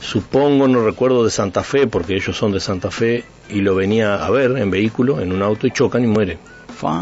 supongo, 0.05 0.67
no 0.67 0.83
recuerdo, 0.85 1.23
de 1.23 1.31
Santa 1.31 1.63
Fe, 1.63 1.87
porque 1.87 2.15
ellos 2.15 2.37
son 2.37 2.51
de 2.51 2.59
Santa 2.59 2.91
Fe, 2.91 3.23
y 3.49 3.61
lo 3.61 3.75
venía 3.75 4.15
a 4.25 4.29
ver 4.31 4.57
en 4.57 4.69
vehículo, 4.71 5.19
en 5.21 5.31
un 5.31 5.41
auto, 5.41 5.67
y 5.67 5.71
chocan 5.71 6.03
y 6.03 6.07
muere 6.07 6.37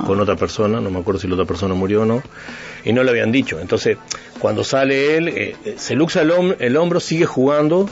con 0.05 0.19
otra 0.19 0.35
persona, 0.35 0.79
no 0.79 0.89
me 0.91 1.00
acuerdo 1.00 1.19
si 1.19 1.27
la 1.27 1.33
otra 1.33 1.45
persona 1.45 1.73
murió 1.73 2.03
o 2.03 2.05
no, 2.05 2.21
y 2.85 2.94
no 2.94 3.03
le 3.03 3.09
habían 3.11 3.31
dicho. 3.31 3.59
Entonces, 3.59 3.97
cuando 4.39 4.63
sale 4.63 5.17
él, 5.17 5.27
eh, 5.29 5.55
eh, 5.65 5.75
se 5.77 5.95
luxa 5.95 6.21
el, 6.21 6.31
hom- 6.31 6.55
el 6.59 6.77
hombro, 6.77 7.00
sigue 7.00 7.25
jugando, 7.25 7.89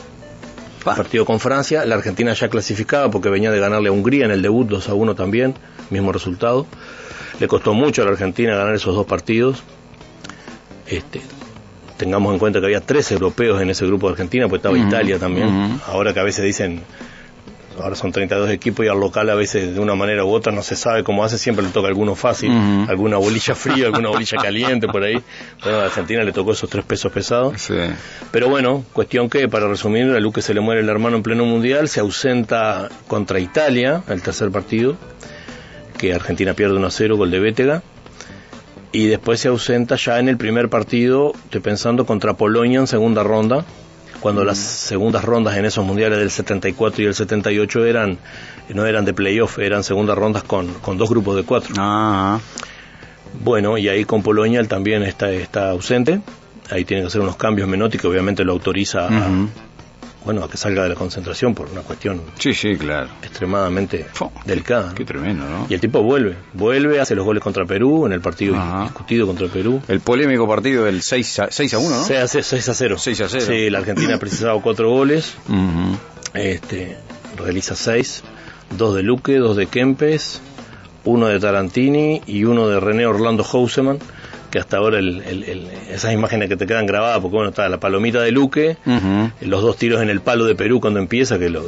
partido 0.84 1.24
con 1.24 1.40
Francia, 1.40 1.84
la 1.84 1.94
Argentina 1.96 2.32
ya 2.34 2.48
clasificaba 2.48 3.10
porque 3.10 3.28
venía 3.30 3.50
de 3.50 3.58
ganarle 3.60 3.88
a 3.88 3.92
Hungría 3.92 4.24
en 4.24 4.30
el 4.32 4.42
debut 4.42 4.68
2 4.68 4.88
a 4.88 4.94
1 4.94 5.14
también, 5.14 5.54
mismo 5.90 6.12
resultado. 6.12 6.66
Le 7.40 7.48
costó 7.48 7.72
mucho 7.74 8.02
a 8.02 8.04
la 8.04 8.12
Argentina 8.12 8.54
ganar 8.56 8.74
esos 8.74 8.94
dos 8.94 9.06
partidos. 9.06 9.62
Este, 10.86 11.20
tengamos 12.02 12.32
en 12.32 12.40
cuenta 12.40 12.58
que 12.58 12.66
había 12.66 12.80
tres 12.80 13.12
europeos 13.12 13.62
en 13.62 13.70
ese 13.70 13.86
grupo 13.86 14.08
de 14.08 14.14
Argentina, 14.14 14.48
pues 14.48 14.58
estaba 14.58 14.76
Italia 14.76 15.20
también. 15.20 15.80
Ahora 15.86 16.12
que 16.12 16.18
a 16.18 16.24
veces 16.24 16.44
dicen, 16.44 16.82
ahora 17.80 17.94
son 17.94 18.10
32 18.10 18.50
equipos 18.50 18.84
y 18.84 18.88
al 18.88 18.98
local 18.98 19.30
a 19.30 19.36
veces 19.36 19.72
de 19.72 19.78
una 19.78 19.94
manera 19.94 20.24
u 20.24 20.30
otra 20.30 20.52
no 20.52 20.62
se 20.62 20.74
sabe 20.74 21.04
cómo 21.04 21.22
hace, 21.22 21.38
siempre 21.38 21.64
le 21.64 21.70
toca 21.70 21.86
alguno 21.86 22.16
fácil, 22.16 22.50
alguna 22.88 23.18
bolilla 23.18 23.54
fría, 23.54 23.86
alguna 23.86 24.08
bolilla 24.14 24.36
caliente 24.38 24.88
por 24.88 25.04
ahí. 25.04 25.22
Bueno, 25.62 25.78
a 25.78 25.84
Argentina 25.84 26.24
le 26.24 26.32
tocó 26.32 26.50
esos 26.50 26.68
tres 26.68 26.84
pesos 26.84 27.12
pesados. 27.12 27.62
Sí. 27.62 27.74
Pero 28.32 28.48
bueno, 28.48 28.84
cuestión 28.92 29.30
que, 29.30 29.48
para 29.48 29.68
resumir, 29.68 30.10
a 30.10 30.18
Luque 30.18 30.42
se 30.42 30.54
le 30.54 30.60
muere 30.60 30.80
el 30.80 30.88
hermano 30.88 31.18
en 31.18 31.22
pleno 31.22 31.44
mundial, 31.44 31.88
se 31.88 32.00
ausenta 32.00 32.88
contra 33.06 33.38
Italia, 33.38 34.02
el 34.08 34.22
tercer 34.22 34.50
partido, 34.50 34.96
que 35.98 36.12
Argentina 36.12 36.54
pierde 36.54 36.74
1 36.74 36.84
a 36.84 36.90
0, 36.90 37.16
gol 37.16 37.30
de 37.30 37.38
Bétega, 37.38 37.82
y 38.92 39.06
después 39.06 39.40
se 39.40 39.48
ausenta 39.48 39.96
ya 39.96 40.18
en 40.18 40.28
el 40.28 40.36
primer 40.36 40.68
partido, 40.68 41.32
estoy 41.44 41.60
pensando, 41.60 42.06
contra 42.06 42.34
Polonia 42.34 42.80
en 42.80 42.86
segunda 42.86 43.22
ronda, 43.22 43.64
cuando 44.20 44.44
las 44.44 44.58
segundas 44.58 45.24
rondas 45.24 45.56
en 45.56 45.64
esos 45.64 45.84
mundiales 45.84 46.18
del 46.18 46.30
74 46.30 47.02
y 47.02 47.06
el 47.06 47.14
78 47.14 47.84
eran 47.86 48.18
no 48.68 48.86
eran 48.86 49.04
de 49.04 49.12
playoff, 49.12 49.58
eran 49.58 49.82
segundas 49.82 50.16
rondas 50.16 50.44
con, 50.44 50.72
con 50.74 50.96
dos 50.96 51.10
grupos 51.10 51.36
de 51.36 51.42
cuatro. 51.42 51.74
Ah, 51.78 52.38
Bueno, 53.42 53.76
y 53.78 53.88
ahí 53.88 54.04
con 54.04 54.22
Polonia 54.22 54.60
él 54.60 54.68
también 54.68 55.02
está, 55.02 55.30
está 55.30 55.70
ausente. 55.70 56.20
Ahí 56.70 56.84
tiene 56.84 57.02
que 57.02 57.08
hacer 57.08 57.20
unos 57.20 57.36
cambios 57.36 57.68
Menotti, 57.68 57.98
que 57.98 58.06
obviamente 58.06 58.44
lo 58.44 58.52
autoriza 58.52 59.08
a. 59.08 59.30
bueno, 60.24 60.44
a 60.44 60.48
que 60.50 60.56
salga 60.56 60.82
de 60.84 60.88
la 60.90 60.94
concentración 60.94 61.54
por 61.54 61.68
una 61.70 61.82
cuestión 61.82 62.20
sí, 62.38 62.54
sí, 62.54 62.76
claro. 62.76 63.08
extremadamente 63.22 64.06
Fo, 64.12 64.32
delicada. 64.44 64.94
Qué 64.94 65.04
tremendo, 65.04 65.44
¿no? 65.48 65.66
Y 65.68 65.74
el 65.74 65.80
tipo 65.80 66.02
vuelve, 66.02 66.36
vuelve, 66.52 67.00
hace 67.00 67.14
los 67.14 67.24
goles 67.24 67.42
contra 67.42 67.64
Perú, 67.64 68.06
en 68.06 68.12
el 68.12 68.20
partido 68.20 68.56
Ajá. 68.56 68.84
discutido 68.84 69.26
contra 69.26 69.48
Perú. 69.48 69.82
El 69.88 70.00
polémico 70.00 70.46
partido 70.46 70.84
del 70.84 71.02
6 71.02 71.38
a, 71.40 71.50
6 71.50 71.74
a 71.74 71.78
1, 71.78 71.90
¿no? 71.90 72.04
Se 72.04 72.18
hace 72.18 72.42
6 72.42 72.68
a 72.68 72.74
0. 72.74 72.96
6 72.98 73.20
a 73.20 73.28
0. 73.28 73.44
Sí, 73.46 73.70
la 73.70 73.78
Argentina 73.78 74.18
precisaba 74.20 74.60
cuatro 74.62 74.90
goles, 74.90 75.34
este, 76.34 76.96
realiza 77.36 77.74
seis, 77.74 78.22
dos 78.76 78.94
de 78.94 79.02
Luque, 79.02 79.36
dos 79.38 79.56
de 79.56 79.66
Kempes, 79.66 80.40
uno 81.04 81.26
de 81.26 81.40
Tarantini 81.40 82.22
y 82.26 82.44
uno 82.44 82.68
de 82.68 82.80
René 82.80 83.06
Orlando 83.06 83.44
Houseman, 83.44 83.98
que 84.52 84.60
hasta 84.60 84.76
ahora 84.76 84.98
el- 85.00 85.22
el- 85.22 85.42
el- 85.44 85.68
esas 85.90 86.12
imágenes 86.12 86.48
que 86.48 86.56
te 86.56 86.66
quedan 86.66 86.86
grabadas, 86.86 87.18
porque 87.20 87.34
bueno, 87.34 87.50
está 87.50 87.68
la 87.68 87.80
palomita 87.80 88.20
de 88.20 88.30
Luque, 88.30 88.76
los 89.40 89.62
dos 89.62 89.76
tiros 89.76 90.00
en 90.02 90.10
el 90.10 90.20
palo 90.20 90.44
de 90.44 90.54
Perú 90.54 90.80
cuando 90.80 91.00
empieza, 91.00 91.38
que 91.40 91.48
lo- 91.50 91.64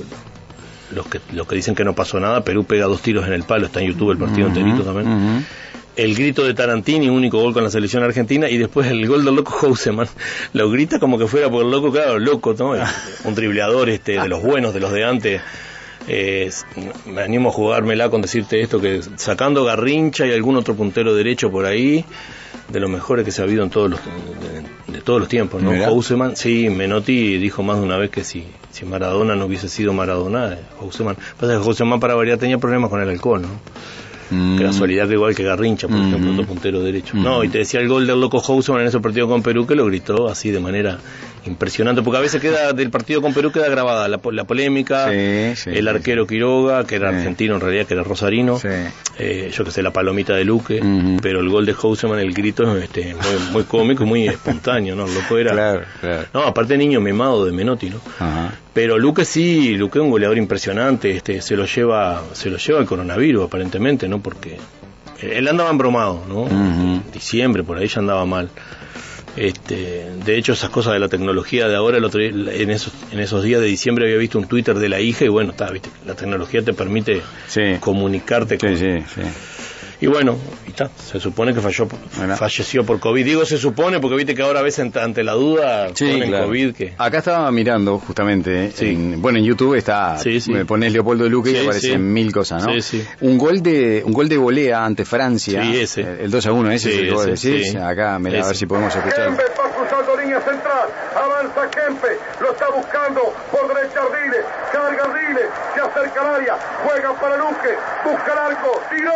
los 0.94 1.06
que 1.06 1.18
los 1.32 1.48
que 1.48 1.56
dicen 1.56 1.74
que 1.74 1.82
no 1.82 1.94
pasó 1.94 2.20
nada, 2.20 2.44
Perú 2.44 2.64
pega 2.64 2.84
dos 2.86 3.00
tiros 3.02 3.26
en 3.26 3.32
el 3.32 3.42
palo, 3.42 3.66
está 3.66 3.80
en 3.80 3.88
YouTube 3.88 4.12
el 4.12 4.18
partido 4.18 4.46
enterito 4.48 4.82
también. 4.84 5.08
El 5.96 6.14
grito 6.16 6.44
de 6.44 6.54
Tarantini, 6.54 7.08
único 7.08 7.38
gol 7.40 7.52
con 7.54 7.62
la 7.64 7.70
selección 7.70 8.02
argentina, 8.02 8.50
y 8.50 8.58
después 8.58 8.88
el 8.90 9.06
gol 9.06 9.24
del 9.24 9.34
loco 9.36 9.52
Houseman. 9.52 10.08
Lo 10.52 10.68
grita 10.68 10.98
como 10.98 11.18
que 11.18 11.26
fuera 11.28 11.48
por 11.48 11.64
el 11.64 11.70
loco, 11.70 11.90
claro, 11.92 12.18
loco, 12.18 12.54
¿no? 12.58 12.72
Un 13.24 13.34
dribleador 13.34 13.88
este, 13.90 14.20
de 14.20 14.28
los 14.28 14.42
buenos, 14.42 14.74
de 14.74 14.80
los 14.80 14.92
de 14.92 15.04
antes. 15.04 15.40
Eh, 16.08 16.50
me 17.06 17.22
animo 17.22 17.48
a 17.48 17.52
jugármela 17.52 18.10
con 18.10 18.20
decirte 18.22 18.60
esto, 18.60 18.80
que 18.80 19.00
sacando 19.16 19.64
Garrincha 19.64 20.26
y 20.26 20.32
algún 20.32 20.56
otro 20.56 20.74
puntero 20.74 21.14
derecho 21.14 21.50
por 21.50 21.64
ahí, 21.64 22.04
de 22.68 22.80
los 22.80 22.90
mejores 22.90 23.24
que 23.24 23.30
se 23.30 23.40
ha 23.42 23.44
habido 23.44 23.62
en 23.62 23.70
todos 23.70 23.90
los, 23.90 24.00
de, 24.86 24.92
de 24.92 25.00
todos 25.02 25.20
los 25.20 25.28
tiempos, 25.28 25.62
¿no? 25.62 25.70
Houseman, 25.70 26.34
sí, 26.36 26.70
Menotti 26.70 27.36
dijo 27.38 27.62
más 27.62 27.78
de 27.78 27.84
una 27.84 27.96
vez 27.98 28.10
que 28.10 28.24
si, 28.24 28.44
si 28.72 28.84
Maradona 28.84 29.36
no 29.36 29.46
hubiese 29.46 29.68
sido 29.68 29.92
Maradona, 29.92 30.54
eh, 30.54 30.58
Houseman. 30.80 31.16
Pasa 31.38 31.52
que 31.58 31.62
Houseman 31.62 32.00
para 32.00 32.14
variar 32.14 32.38
tenía 32.38 32.58
problemas 32.58 32.90
con 32.90 33.00
el 33.02 33.08
alcohol, 33.08 33.42
¿no? 33.42 33.48
Mm. 34.30 34.58
Casualidad 34.58 35.06
que 35.06 35.14
igual 35.14 35.34
que 35.34 35.42
Garrincha, 35.44 35.86
por 35.86 35.98
Mm. 35.98 36.06
ejemplo, 36.08 36.32
otro 36.32 36.46
puntero 36.46 36.80
derecho. 36.82 37.14
Mm. 37.16 37.22
No, 37.22 37.44
y 37.44 37.48
te 37.48 37.58
decía 37.58 37.80
el 37.80 37.88
gol 37.88 38.06
del 38.06 38.18
loco 38.20 38.40
Houseman 38.40 38.80
en 38.80 38.86
ese 38.88 38.98
partido 39.00 39.28
con 39.28 39.42
Perú 39.42 39.66
que 39.66 39.74
lo 39.74 39.84
gritó 39.84 40.28
así 40.28 40.50
de 40.50 40.60
manera 40.60 40.98
impresionante, 41.46 42.02
porque 42.02 42.18
a 42.18 42.20
veces 42.20 42.40
queda 42.40 42.72
del 42.72 42.90
partido 42.90 43.20
con 43.22 43.32
Perú 43.34 43.50
queda 43.52 43.68
grabada 43.68 44.08
la, 44.08 44.20
la 44.32 44.44
polémica, 44.44 45.10
Sí, 45.10 45.56
sí, 45.56 45.70
el 45.70 45.88
arquero 45.88 46.26
Quiroga, 46.26 46.84
que 46.84 46.96
era 46.96 47.10
Sí. 47.10 47.16
argentino 47.16 47.54
en 47.54 47.60
realidad, 47.60 47.86
que 47.86 47.94
era 47.94 48.02
rosarino, 48.02 48.58
eh, 49.18 49.50
yo 49.52 49.64
que 49.64 49.70
sé, 49.70 49.82
la 49.82 49.92
palomita 49.92 50.34
de 50.34 50.44
Luque, 50.44 50.80
pero 51.22 51.40
el 51.40 51.48
gol 51.48 51.66
de 51.66 51.74
Houseman, 51.74 52.18
el 52.18 52.32
grito, 52.32 52.76
este, 52.78 53.14
muy, 53.14 53.52
muy 53.52 53.62
cómico 53.64 54.04
y 54.04 54.06
muy 54.06 54.28
espontáneo, 54.28 54.96
¿no? 54.96 55.06
Loco 55.06 55.38
era... 55.38 55.52
Claro, 55.52 55.82
claro. 56.00 56.24
No, 56.32 56.42
aparte 56.42 56.76
niño 56.76 57.00
mimado 57.00 57.44
de 57.44 57.52
Menotti, 57.52 57.90
¿no? 57.90 58.00
Ajá. 58.18 58.54
Pero 58.72 58.98
Luque 58.98 59.24
sí, 59.24 59.76
Luque 59.76 59.98
es 59.98 60.04
un 60.04 60.10
goleador 60.10 60.36
impresionante, 60.38 61.10
este, 61.10 61.40
se 61.42 61.56
lo 61.56 61.64
lleva, 61.66 62.22
se 62.32 62.50
lo 62.50 62.56
lleva 62.56 62.80
el 62.80 62.86
coronavirus 62.86 63.44
aparentemente, 63.46 64.08
¿no? 64.08 64.20
Porque 64.20 64.56
él 65.20 65.46
andaba 65.48 65.70
embromado, 65.70 66.24
¿no? 66.28 66.48
En 66.48 67.02
diciembre 67.12 67.62
por 67.62 67.78
ahí 67.78 67.86
ya 67.86 68.00
andaba 68.00 68.26
mal. 68.26 68.50
Este, 69.36 70.10
de 70.24 70.38
hecho 70.38 70.52
esas 70.52 70.70
cosas 70.70 70.92
de 70.92 71.00
la 71.00 71.08
tecnología 71.08 71.66
de 71.68 71.74
ahora, 71.76 71.98
el 71.98 72.04
otro 72.04 72.20
día, 72.20 72.30
en 72.30 72.70
esos, 72.70 72.92
en 73.10 73.18
esos 73.20 73.42
días 73.42 73.60
de 73.60 73.66
diciembre 73.66 74.04
había 74.06 74.18
visto 74.18 74.38
un 74.38 74.46
Twitter 74.46 74.76
de 74.78 74.88
la 74.88 75.00
hija 75.00 75.24
y 75.24 75.28
bueno, 75.28 75.50
está, 75.50 75.70
viste, 75.70 75.88
la 76.06 76.14
tecnología 76.14 76.62
te 76.62 76.72
permite 76.72 77.20
Sí. 77.48 77.62
comunicarte 77.80 78.58
con, 78.58 78.76
Sí, 78.76 78.98
sí, 78.98 79.04
sí. 79.14 79.20
Y 80.00 80.06
bueno, 80.06 80.36
y 80.66 80.70
está, 80.70 80.90
se 80.96 81.18
supone 81.20 81.54
que 81.54 81.60
falló, 81.60 81.86
por- 81.88 81.98
Bueno. 82.16 82.36
falleció 82.36 82.84
por 82.84 83.00
COVID. 83.00 83.24
Digo 83.24 83.44
se 83.44 83.58
supone 83.58 84.00
porque 84.00 84.16
viste 84.16 84.34
que 84.34 84.42
ahora 84.42 84.60
a 84.60 84.62
veces 84.62 84.90
ante- 84.96 85.22
la 85.24 85.32
duda 85.32 85.88
Sí, 85.94 86.04
ponen 86.12 86.28
claro. 86.28 86.46
COVID 86.46 86.74
que 86.74 86.94
Acá 86.98 87.18
estaba 87.18 87.50
mirando 87.50 87.98
justamente, 87.98 88.70
Sí. 88.72 88.86
en- 88.90 89.22
bueno 89.22 89.38
en 89.38 89.44
YouTube 89.44 89.74
está, 89.76 90.18
Sí, 90.18 90.40
sí. 90.40 90.52
me 90.52 90.64
pones 90.64 90.92
Leopoldo 90.92 91.28
Luque 91.28 91.50
y 91.52 91.58
aparecen 91.62 91.92
sí. 91.92 91.98
mil 91.98 92.32
cosas, 92.32 92.64
¿no? 92.66 92.72
Sí, 92.74 92.82
sí. 92.82 93.04
Un 93.20 93.38
gol 93.38 93.62
de 93.62 94.02
un 94.04 94.12
gol 94.12 94.28
de 94.28 94.36
volea 94.36 94.84
ante 94.84 95.04
Francia, 95.04 95.62
Sí, 95.62 95.76
ese. 95.80 96.00
eh, 96.02 96.16
el 96.22 96.30
2 96.30 96.46
a 96.46 96.52
1, 96.52 96.70
ese 96.70 96.88
Sí, 96.90 96.94
es 96.94 97.00
el 97.00 97.08
que 97.08 97.14
vos 97.14 97.26
ese, 97.26 97.50
decís, 97.50 97.70
sí. 97.72 97.76
acá 97.78 98.18
mira, 98.18 98.42
a 98.42 98.46
ver 98.46 98.56
si 98.56 98.66
podemos 98.66 98.94
escuchar. 98.94 99.26
Kempe 99.26 99.42
va 99.58 99.70
cruzando 99.74 100.16
línea 100.20 100.40
central, 100.40 100.88
avanza 101.44 101.70
Kempe, 101.70 102.18
lo 102.40 102.50
está 102.52 102.66
buscando 102.70 103.20
por 103.50 103.74
derecha 103.74 104.00
Ardile, 104.00 104.44
carga 104.72 105.04
Ardile, 105.04 105.40
se 105.74 105.80
acerca 105.80 106.20
al 106.20 106.34
área, 106.36 106.56
juega 106.84 107.12
para 107.20 107.36
Luque, 107.36 107.74
busca 108.04 108.32
el 108.32 108.38
arco, 108.38 108.82
tiró. 108.90 109.12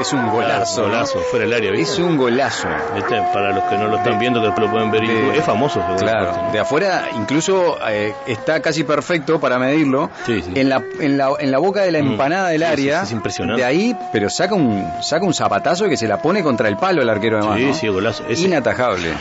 Es 0.00 0.12
un 0.12 0.28
golazo, 0.28 0.82
¿no? 0.82 0.88
golazo, 0.88 1.18
fuera 1.30 1.46
del 1.46 1.54
área, 1.54 1.70
¿viste? 1.70 1.94
Es 1.94 1.98
un 2.00 2.18
golazo. 2.18 2.68
¿Viste? 2.94 3.14
Para 3.32 3.52
los 3.52 3.64
que 3.64 3.78
no 3.78 3.88
lo 3.88 3.96
están 3.96 4.18
viendo, 4.18 4.40
que 4.54 4.60
lo 4.60 4.70
pueden 4.70 4.90
ver 4.90 5.00
De-. 5.00 5.38
Es 5.38 5.44
famoso, 5.44 5.82
ese. 5.94 6.04
Claro, 6.04 6.50
de 6.52 6.58
afuera 6.58 7.04
incluso 7.14 7.78
eh, 7.88 8.14
está 8.26 8.60
casi 8.60 8.84
perfecto 8.84 9.40
para 9.40 9.58
medirlo. 9.58 10.10
Sí, 10.26 10.42
sí. 10.42 10.52
En, 10.54 10.68
la, 10.68 10.82
en, 11.00 11.16
la, 11.16 11.30
en 11.38 11.50
la 11.50 11.58
boca 11.58 11.80
de 11.82 11.92
la 11.92 12.02
Mm. 12.02 12.06
empanada 12.08 12.48
del 12.50 12.60
Sí, 12.60 12.66
área. 12.66 13.00
sí, 13.00 13.06
es 13.06 13.12
impresionante. 13.12 13.62
De 13.62 13.66
ahí, 13.66 13.96
pero 14.12 14.28
saca 14.28 14.54
un 14.54 14.86
saca 15.02 15.24
un 15.24 15.32
zapatazo 15.32 15.88
que 15.88 15.96
se 15.96 16.06
la 16.06 16.18
pone 16.18 16.42
contra 16.42 16.68
el 16.68 16.76
palo 16.76 17.00
el 17.00 17.08
arquero 17.08 17.36
de 17.38 17.42
Sí, 17.42 17.48
mano. 17.48 17.74
sí, 17.74 17.88
golazo. 17.88 18.24
Ese- 18.28 18.42
Inatajable. 18.42 19.14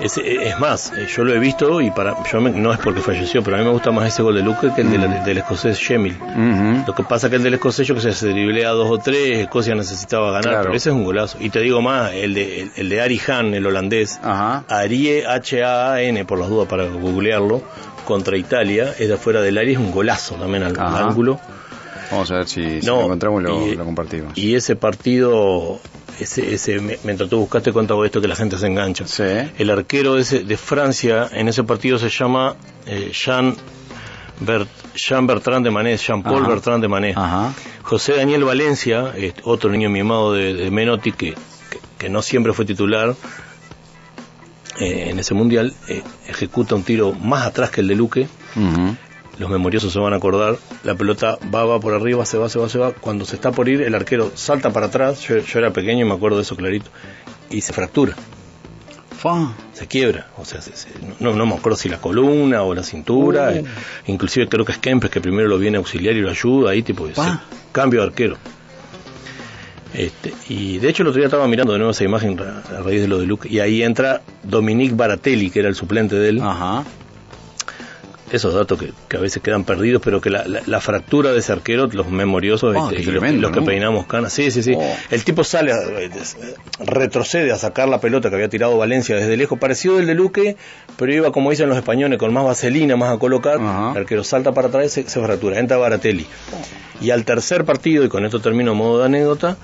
Ese- 0.00 0.48
es 0.48 0.58
más, 0.60 0.92
eh, 0.96 1.06
yo 1.14 1.24
lo 1.24 1.34
he 1.34 1.38
visto 1.40 1.80
y 1.80 1.90
para 1.90 2.14
yo 2.30 2.40
me- 2.40 2.50
no 2.50 2.72
es 2.72 2.78
porque 2.78 3.00
falleció, 3.00 3.42
pero 3.42 3.56
a 3.56 3.58
mí 3.58 3.64
me 3.64 3.72
gusta 3.72 3.90
más 3.90 4.06
ese 4.06 4.22
gol 4.22 4.36
de 4.36 4.42
Luque 4.42 4.70
que 4.74 4.82
el 4.82 4.90
de 4.92 4.98
la- 4.98 5.08
Mm. 5.08 5.24
del 5.24 5.38
escocés 5.38 5.76
Shemil. 5.76 6.16
Lo 6.86 6.94
que 6.94 7.02
pasa 7.02 7.28
que 7.28 7.36
el 7.36 7.42
del 7.42 7.54
escocés 7.54 7.86
yo 7.86 7.94
que 7.96 8.00
sé, 8.00 8.12
se 8.12 8.28
driblea 8.28 8.70
dos 8.70 8.88
o 8.90 8.98
tres, 8.98 9.38
Escocia 9.38 9.74
necesitaba 9.74 10.28
ganar, 10.30 10.42
Claro. 10.50 10.62
pero 10.64 10.74
ese 10.76 10.90
es 10.90 10.94
un 10.94 11.02
golazo. 11.04 11.38
Y 11.40 11.50
te 11.50 11.60
digo 11.60 11.82
más, 11.82 12.12
el 12.12 12.34
de, 12.34 12.62
el, 12.62 12.70
el 12.76 12.88
de 12.88 13.00
Ari 13.00 13.20
Han, 13.28 13.54
el 13.54 13.66
holandés, 13.66 14.20
Ajá. 14.22 14.64
Arie 14.68 15.26
H-A-A-N, 15.26 16.24
por 16.24 16.38
las 16.38 16.48
dudas 16.48 16.68
para 16.68 16.84
googlearlo, 16.86 17.62
contra 18.04 18.36
Italia, 18.36 18.94
es 18.98 19.08
de 19.08 19.14
afuera 19.14 19.40
del 19.40 19.58
área, 19.58 19.72
es 19.72 19.78
un 19.78 19.90
golazo 19.90 20.36
también 20.36 20.62
al, 20.62 20.78
al 20.78 20.86
Ajá. 20.86 21.04
ángulo. 21.08 21.40
Vamos 22.10 22.30
a 22.30 22.36
ver 22.36 22.46
si, 22.48 22.80
si 22.80 22.86
No, 22.86 22.96
lo 23.00 23.04
encontramos 23.06 23.42
lo, 23.42 23.66
y- 23.66 23.74
lo 23.74 23.84
compartimos. 23.84 24.38
Y 24.38 24.54
ese 24.54 24.76
partido, 24.76 25.78
ese, 26.20 26.54
ese, 26.54 26.98
mientras 27.04 27.28
tú 27.30 27.38
buscaste 27.38 27.70
hago 27.70 28.04
esto 28.04 28.20
que 28.20 28.28
la 28.28 28.36
gente 28.36 28.58
se 28.58 28.66
engancha. 28.66 29.06
Sí. 29.06 29.22
El 29.58 29.70
arquero 29.70 30.18
ese, 30.18 30.40
de 30.40 30.56
Francia 30.56 31.28
en 31.32 31.48
ese 31.48 31.64
partido 31.64 31.98
se 31.98 32.08
llama 32.10 32.56
eh, 32.86 33.10
Jean, 33.12 33.54
Bert- 34.44 34.66
Jean 34.94 35.26
Bertrand 35.26 35.64
de 35.64 35.70
Manet, 35.70 36.00
Jean-Paul 36.00 36.42
Ajá. 36.42 36.48
Bertrand 36.48 36.82
de 36.82 36.88
Manet. 36.88 37.16
Ajá. 37.16 37.52
José 37.82 38.14
Daniel 38.16 38.44
Valencia, 38.44 39.12
eh, 39.16 39.32
otro 39.44 39.70
niño 39.70 39.88
mimado 39.90 40.32
de, 40.34 40.54
de 40.54 40.70
Menotti 40.70 41.12
que, 41.12 41.32
que, 41.32 41.78
que 41.98 42.08
no 42.08 42.20
siempre 42.22 42.52
fue 42.52 42.64
titular 42.64 43.14
eh, 44.80 45.08
en 45.10 45.18
ese 45.18 45.34
mundial, 45.34 45.74
eh, 45.88 46.02
ejecuta 46.28 46.74
un 46.74 46.82
tiro 46.84 47.12
más 47.12 47.46
atrás 47.46 47.70
que 47.70 47.80
el 47.80 47.88
de 47.88 47.94
Luque. 47.96 48.28
Los 49.38 49.48
memoriosos 49.50 49.92
se 49.92 49.98
van 50.00 50.12
a 50.12 50.16
acordar. 50.16 50.56
La 50.82 50.94
pelota 50.94 51.38
va, 51.54 51.64
va 51.64 51.78
por 51.80 51.94
arriba, 51.94 52.24
se 52.26 52.38
va, 52.38 52.48
se 52.48 52.58
va, 52.58 52.68
se 52.68 52.78
va. 52.78 52.92
Cuando 52.92 53.24
se 53.24 53.36
está 53.36 53.52
por 53.52 53.68
ir, 53.68 53.82
el 53.82 53.94
arquero 53.94 54.32
salta 54.34 54.70
para 54.72 54.86
atrás. 54.86 55.20
Yo, 55.20 55.38
yo 55.38 55.58
era 55.60 55.72
pequeño 55.72 56.04
y 56.04 56.08
me 56.08 56.14
acuerdo 56.14 56.38
de 56.38 56.42
eso 56.42 56.56
clarito. 56.56 56.90
Y 57.50 57.60
se 57.60 57.72
fractura, 57.72 58.14
Fa. 59.16 59.52
se 59.72 59.86
quiebra. 59.86 60.26
O 60.38 60.44
sea, 60.44 60.60
se- 60.60 60.76
se- 60.76 60.88
no, 61.20 61.32
no 61.34 61.46
me 61.46 61.54
acuerdo 61.54 61.76
si 61.78 61.88
la 61.88 61.98
columna 62.00 62.62
o 62.62 62.74
la 62.74 62.82
cintura. 62.82 63.50
Uh. 63.50 63.56
eh, 63.58 63.64
inclusive 64.06 64.48
creo 64.48 64.64
que 64.64 64.72
es 64.72 64.78
Kempes 64.78 65.10
que 65.10 65.20
primero 65.20 65.48
lo 65.48 65.58
viene 65.58 65.76
a 65.76 65.80
auxiliar 65.80 66.14
y 66.16 66.20
lo 66.20 66.30
ayuda. 66.30 66.72
Ahí 66.72 66.82
tipo, 66.82 67.06
se- 67.06 67.14
cambio 67.72 68.00
de 68.00 68.06
arquero. 68.08 68.36
Este, 69.94 70.34
y 70.48 70.78
de 70.78 70.88
hecho 70.90 71.02
el 71.02 71.08
otro 71.08 71.18
día 71.18 71.26
estaba 71.28 71.48
mirando 71.48 71.72
de 71.72 71.78
nuevo 71.78 71.92
esa 71.92 72.04
imagen 72.04 72.38
a 72.38 72.80
raíz 72.82 73.00
de 73.00 73.08
lo 73.08 73.18
de 73.18 73.26
Luke 73.26 73.48
y 73.48 73.58
ahí 73.60 73.82
entra 73.82 74.20
Dominique 74.42 74.94
Baratelli 74.94 75.50
que 75.50 75.60
era 75.60 75.68
el 75.70 75.74
suplente 75.74 76.14
de 76.16 76.28
él 76.28 76.40
Ajá. 76.42 76.84
Esos 78.36 78.54
datos 78.54 78.78
que, 78.78 78.92
que 79.08 79.16
a 79.16 79.20
veces 79.20 79.42
quedan 79.42 79.64
perdidos, 79.64 80.02
pero 80.04 80.20
que 80.20 80.30
la, 80.30 80.46
la- 80.46 80.62
la 80.66 80.80
fractura 80.80 81.32
de 81.32 81.38
ese 81.38 81.52
arquero, 81.52 81.86
los 81.92 82.08
memoriosos, 82.10 82.74
este, 82.76 83.02
y 83.02 83.04
los- 83.40 83.52
que 83.52 83.62
peinamos 83.62 84.06
canas, 84.06 84.32
sí, 84.32 84.50
sí, 84.50 84.62
sí. 84.62 84.74
Oh. 84.76 84.96
El 85.10 85.24
tipo 85.24 85.44
sale, 85.44 85.72
retrocede 86.80 87.52
a 87.52 87.56
sacar 87.56 87.88
la 87.88 88.00
pelota 88.00 88.28
que 88.28 88.36
había 88.36 88.48
tirado 88.48 88.76
Valencia 88.76 89.16
desde 89.16 89.36
lejos, 89.36 89.58
parecido 89.58 89.96
del 89.96 90.06
de 90.06 90.14
Luque, 90.14 90.56
pero 90.96 91.12
iba, 91.12 91.32
como 91.32 91.50
dicen 91.50 91.68
los 91.68 91.78
españoles, 91.78 92.18
con 92.18 92.32
más 92.32 92.44
vaselina, 92.44 92.96
más 92.96 93.14
a 93.14 93.18
colocar. 93.18 93.56
El 93.56 93.96
arquero 94.02 94.24
salta 94.24 94.52
para 94.52 94.68
atrás 94.68 94.86
y 94.86 94.88
se, 94.88 95.08
se 95.08 95.20
fractura, 95.20 95.58
entra 95.58 95.76
Baratelli. 95.76 96.26
Y 97.00 97.10
al 97.10 97.24
tercer 97.24 97.64
partido, 97.64 98.04
y 98.04 98.08
con 98.08 98.24
esto 98.24 98.40
termino 98.40 98.74
modo 98.74 98.98
de 99.00 99.06
anécdota, 99.06 99.56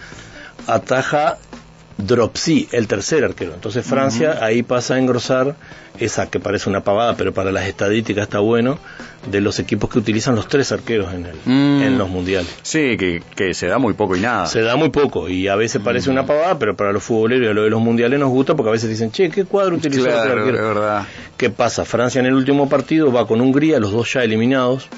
ataja 0.66 1.38
Dropsy, 1.98 2.68
el 2.72 2.86
tercer 2.88 3.24
arquero. 3.24 3.54
Entonces 3.54 3.86
Francia 3.86 4.38
ahí 4.42 4.62
pasa 4.62 4.94
a 4.94 4.98
engrosar 4.98 5.54
esa 6.00 6.28
que 6.28 6.40
parece 6.40 6.68
una 6.68 6.82
pavada, 6.82 7.16
pero 7.16 7.32
para 7.32 7.52
las 7.52 7.66
estadísticas 7.66 8.24
está 8.24 8.40
bueno, 8.40 8.78
de 9.30 9.40
los 9.40 9.60
equipos 9.60 9.88
que 9.90 10.00
utilizan 10.00 10.34
los 10.34 10.48
tres 10.48 10.72
arqueros 10.72 11.14
en, 11.14 11.26
el, 11.26 11.36
Mm. 11.44 11.82
en 11.82 11.98
los 11.98 12.08
mundiales. 12.08 12.52
Sí, 12.62 12.96
que, 12.96 13.22
que 13.36 13.54
se 13.54 13.68
da 13.68 13.78
muy 13.78 13.94
poco 13.94 14.16
y 14.16 14.20
nada. 14.20 14.46
Se 14.46 14.60
da 14.62 14.74
muy 14.74 14.88
poco 14.90 15.28
y 15.28 15.46
a 15.46 15.54
veces 15.54 15.80
parece 15.82 16.10
una 16.10 16.26
pavada, 16.26 16.58
pero 16.58 16.74
para 16.76 16.92
los 16.92 17.02
futboleros 17.04 17.46
y 17.46 17.50
a 17.50 17.54
lo 17.54 17.62
de 17.62 17.70
los 17.70 17.80
mundiales 17.80 18.18
nos 18.18 18.30
gusta 18.30 18.56
porque 18.56 18.70
a 18.70 18.72
veces 18.72 18.90
dicen, 18.90 19.12
che, 19.12 19.30
¿qué 19.30 19.44
cuadro 19.44 19.76
utilizó 19.76 20.06
el 20.06 20.12
Claro, 20.12 20.32
es 20.32 20.38
arquero? 20.48 20.68
verdad. 20.74 21.06
¿Qué 21.36 21.50
pasa? 21.50 21.84
Francia 21.84 22.18
en 22.18 22.26
el 22.26 22.34
último 22.34 22.68
partido 22.68 23.12
va 23.12 23.26
con 23.28 23.40
Hungría, 23.40 23.78
los 23.78 23.92
dos 23.92 24.12
ya 24.12 24.24
eliminados, 24.24 24.88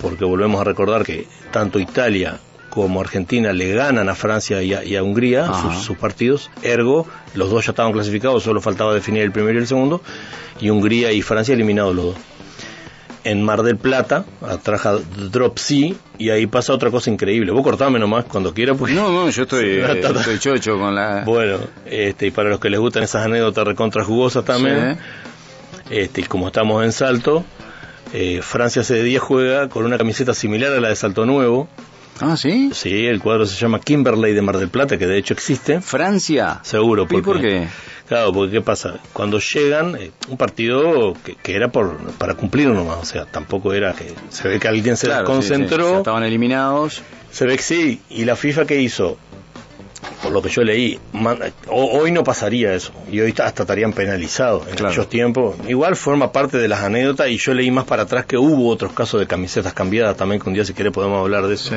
porque 0.00 0.24
volvemos 0.26 0.60
a 0.60 0.64
recordar 0.64 1.04
que 1.04 1.26
tanto 1.50 1.78
Italia 1.78 2.38
como 2.72 3.02
Argentina 3.02 3.52
le 3.52 3.74
ganan 3.74 4.08
a 4.08 4.14
Francia 4.14 4.62
y 4.62 4.72
a, 4.72 4.82
y 4.82 4.96
a 4.96 5.02
Hungría 5.02 5.46
sus, 5.52 5.84
sus 5.84 5.98
partidos, 5.98 6.50
ergo 6.62 7.06
los 7.34 7.50
dos 7.50 7.66
ya 7.66 7.72
estaban 7.72 7.92
clasificados, 7.92 8.44
solo 8.44 8.62
faltaba 8.62 8.94
definir 8.94 9.22
el 9.24 9.30
primero 9.30 9.58
y 9.58 9.60
el 9.60 9.66
segundo, 9.66 10.00
y 10.58 10.70
Hungría 10.70 11.12
y 11.12 11.20
Francia 11.20 11.52
eliminados 11.52 11.94
los 11.94 12.04
dos. 12.06 12.16
En 13.24 13.42
Mar 13.42 13.62
del 13.62 13.76
Plata 13.76 14.24
atraja 14.40 14.94
Drop 15.30 15.58
C 15.58 15.94
y 16.16 16.30
ahí 16.30 16.46
pasa 16.46 16.72
otra 16.72 16.90
cosa 16.90 17.10
increíble. 17.10 17.52
Vos 17.52 17.62
cortame 17.62 17.98
nomás 17.98 18.24
cuando 18.24 18.54
quieras 18.54 18.78
porque 18.78 18.94
No, 18.94 19.12
no, 19.12 19.28
yo 19.28 19.42
estoy, 19.42 19.64
eh, 19.86 20.38
chocho 20.40 20.78
con 20.78 20.94
la... 20.94 21.24
bueno, 21.26 21.58
este, 21.84 22.28
y 22.28 22.30
para 22.30 22.48
los 22.48 22.58
que 22.58 22.70
les 22.70 22.80
gustan 22.80 23.02
esas 23.02 23.26
anécdotas 23.26 23.66
recontra 23.66 24.02
jugosas 24.02 24.46
también, 24.46 24.96
este, 25.90 26.22
y 26.22 26.24
como 26.24 26.46
estamos 26.46 26.82
en 26.82 26.92
Salto, 26.92 27.44
eh, 28.14 28.40
Francia 28.40 28.80
ese 28.80 29.02
día 29.02 29.20
juega 29.20 29.68
con 29.68 29.84
una 29.84 29.98
camiseta 29.98 30.32
similar 30.32 30.72
a 30.72 30.80
la 30.80 30.88
de 30.88 30.96
Salto 30.96 31.26
Nuevo. 31.26 31.68
Ah, 32.22 32.36
¿sí? 32.36 32.70
Sí, 32.72 33.06
el 33.06 33.20
cuadro 33.20 33.44
se 33.46 33.56
llama 33.58 33.80
Kimberley 33.80 34.32
de 34.32 34.42
Mar 34.42 34.56
del 34.58 34.68
Plata, 34.68 34.96
que 34.96 35.06
de 35.06 35.18
hecho 35.18 35.34
existe. 35.34 35.80
Francia. 35.80 36.60
Seguro. 36.62 37.06
¿Y 37.10 37.20
por 37.20 37.40
qué? 37.40 37.66
Claro, 38.06 38.32
porque 38.32 38.52
¿qué 38.52 38.60
pasa? 38.60 38.94
Cuando 39.12 39.38
llegan, 39.38 39.96
eh, 39.96 40.10
un 40.28 40.36
partido 40.36 41.14
que, 41.24 41.34
que 41.36 41.54
era 41.54 41.68
por 41.72 41.96
para 42.18 42.34
cumplir 42.34 42.68
nomás, 42.68 42.98
o 42.98 43.04
sea, 43.04 43.24
tampoco 43.26 43.72
era 43.72 43.92
que 43.94 44.12
se 44.28 44.48
ve 44.48 44.60
que 44.60 44.68
alguien 44.68 44.96
se 44.96 45.06
Claro, 45.06 45.26
sí, 45.26 45.32
desconcentró. 45.32 45.98
estaban 45.98 46.22
eliminados. 46.22 47.02
Se 47.30 47.46
ve 47.46 47.56
que 47.56 47.62
sí, 47.62 48.00
y 48.10 48.24
la 48.24 48.36
FIFA 48.36 48.66
que 48.66 48.80
hizo, 48.82 49.16
por 50.22 50.32
lo 50.32 50.42
que 50.42 50.48
yo 50.48 50.62
leí, 50.62 50.98
man- 51.12 51.38
hoy 51.68 52.10
no 52.12 52.24
pasaría 52.24 52.74
eso, 52.74 52.92
y 53.10 53.20
hoy 53.20 53.34
hasta 53.42 53.62
estarían 53.62 53.92
penalizados 53.92 54.66
en 54.68 54.74
Claro. 54.74 54.88
aquellos 54.88 55.08
tiempos. 55.08 55.56
Igual 55.68 55.96
forma 55.96 56.32
parte 56.32 56.58
de 56.58 56.68
las 56.68 56.80
anécdotas, 56.82 57.28
y 57.28 57.38
yo 57.38 57.54
leí 57.54 57.70
más 57.70 57.84
para 57.84 58.02
atrás 58.02 58.26
que 58.26 58.36
hubo 58.38 58.68
otros 58.68 58.92
casos 58.92 59.20
de 59.20 59.26
camisetas 59.26 59.72
cambiadas 59.72 60.16
también, 60.16 60.40
que 60.40 60.48
un 60.48 60.54
día 60.54 60.64
si 60.64 60.74
quiere 60.74 60.90
podemos 60.90 61.20
hablar 61.20 61.46
de 61.46 61.54
eso. 61.54 61.74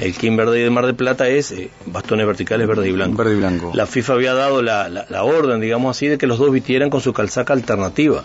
El 0.00 0.12
Kimberley 0.12 0.60
de 0.60 0.70
Mar 0.70 0.86
del 0.86 0.96
Plata 0.96 1.28
es 1.28 1.52
eh, 1.52 1.70
bastones 1.86 2.26
verticales 2.26 2.66
verde 2.66 2.88
y 2.88 2.92
blanco. 2.92 3.16
Verde 3.16 3.34
y 3.34 3.36
blanco. 3.36 3.70
La 3.74 3.86
FIFA 3.86 4.14
había 4.14 4.34
dado 4.34 4.60
la, 4.60 4.88
la- 4.88 5.06
la 5.08 5.22
orden, 5.22 5.60
digamos 5.60 5.96
así, 5.96 6.08
de 6.08 6.18
que 6.18 6.26
los 6.26 6.38
dos 6.40 6.50
vistieran 6.50 6.90
con 6.90 7.00
su 7.00 7.12
calzaca 7.12 7.52
alternativa. 7.52 8.24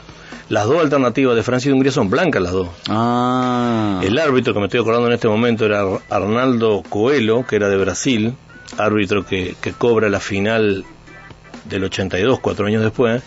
Las 0.49 0.65
dos 0.65 0.79
alternativas 0.81 1.35
de 1.35 1.43
Francia 1.43 1.67
y 1.67 1.69
de 1.69 1.73
Hungría 1.75 1.91
son 1.91 2.09
blancas 2.09 2.41
las 2.41 2.53
dos. 2.53 2.69
Ah. 2.89 4.01
El 4.03 4.17
árbitro 4.17 4.51
que 4.53 4.59
me 4.59 4.65
estoy 4.65 4.79
acordando 4.81 5.07
en 5.07 5.13
este 5.13 5.27
momento 5.27 5.63
era 5.65 5.81
Ar- 5.81 5.99
Arnaldo 6.09 6.81
Coelho, 6.89 7.45
que 7.45 7.57
era 7.57 7.69
de 7.69 7.77
Brasil, 7.77 8.33
árbitro 8.77 9.25
que, 9.25 9.55
que 9.61 9.73
cobra 9.73 10.09
la 10.09 10.19
final 10.19 10.85
del 11.65 11.83
82, 11.83 12.39
cuatro 12.39 12.67
años 12.67 12.83
después. 12.83 13.23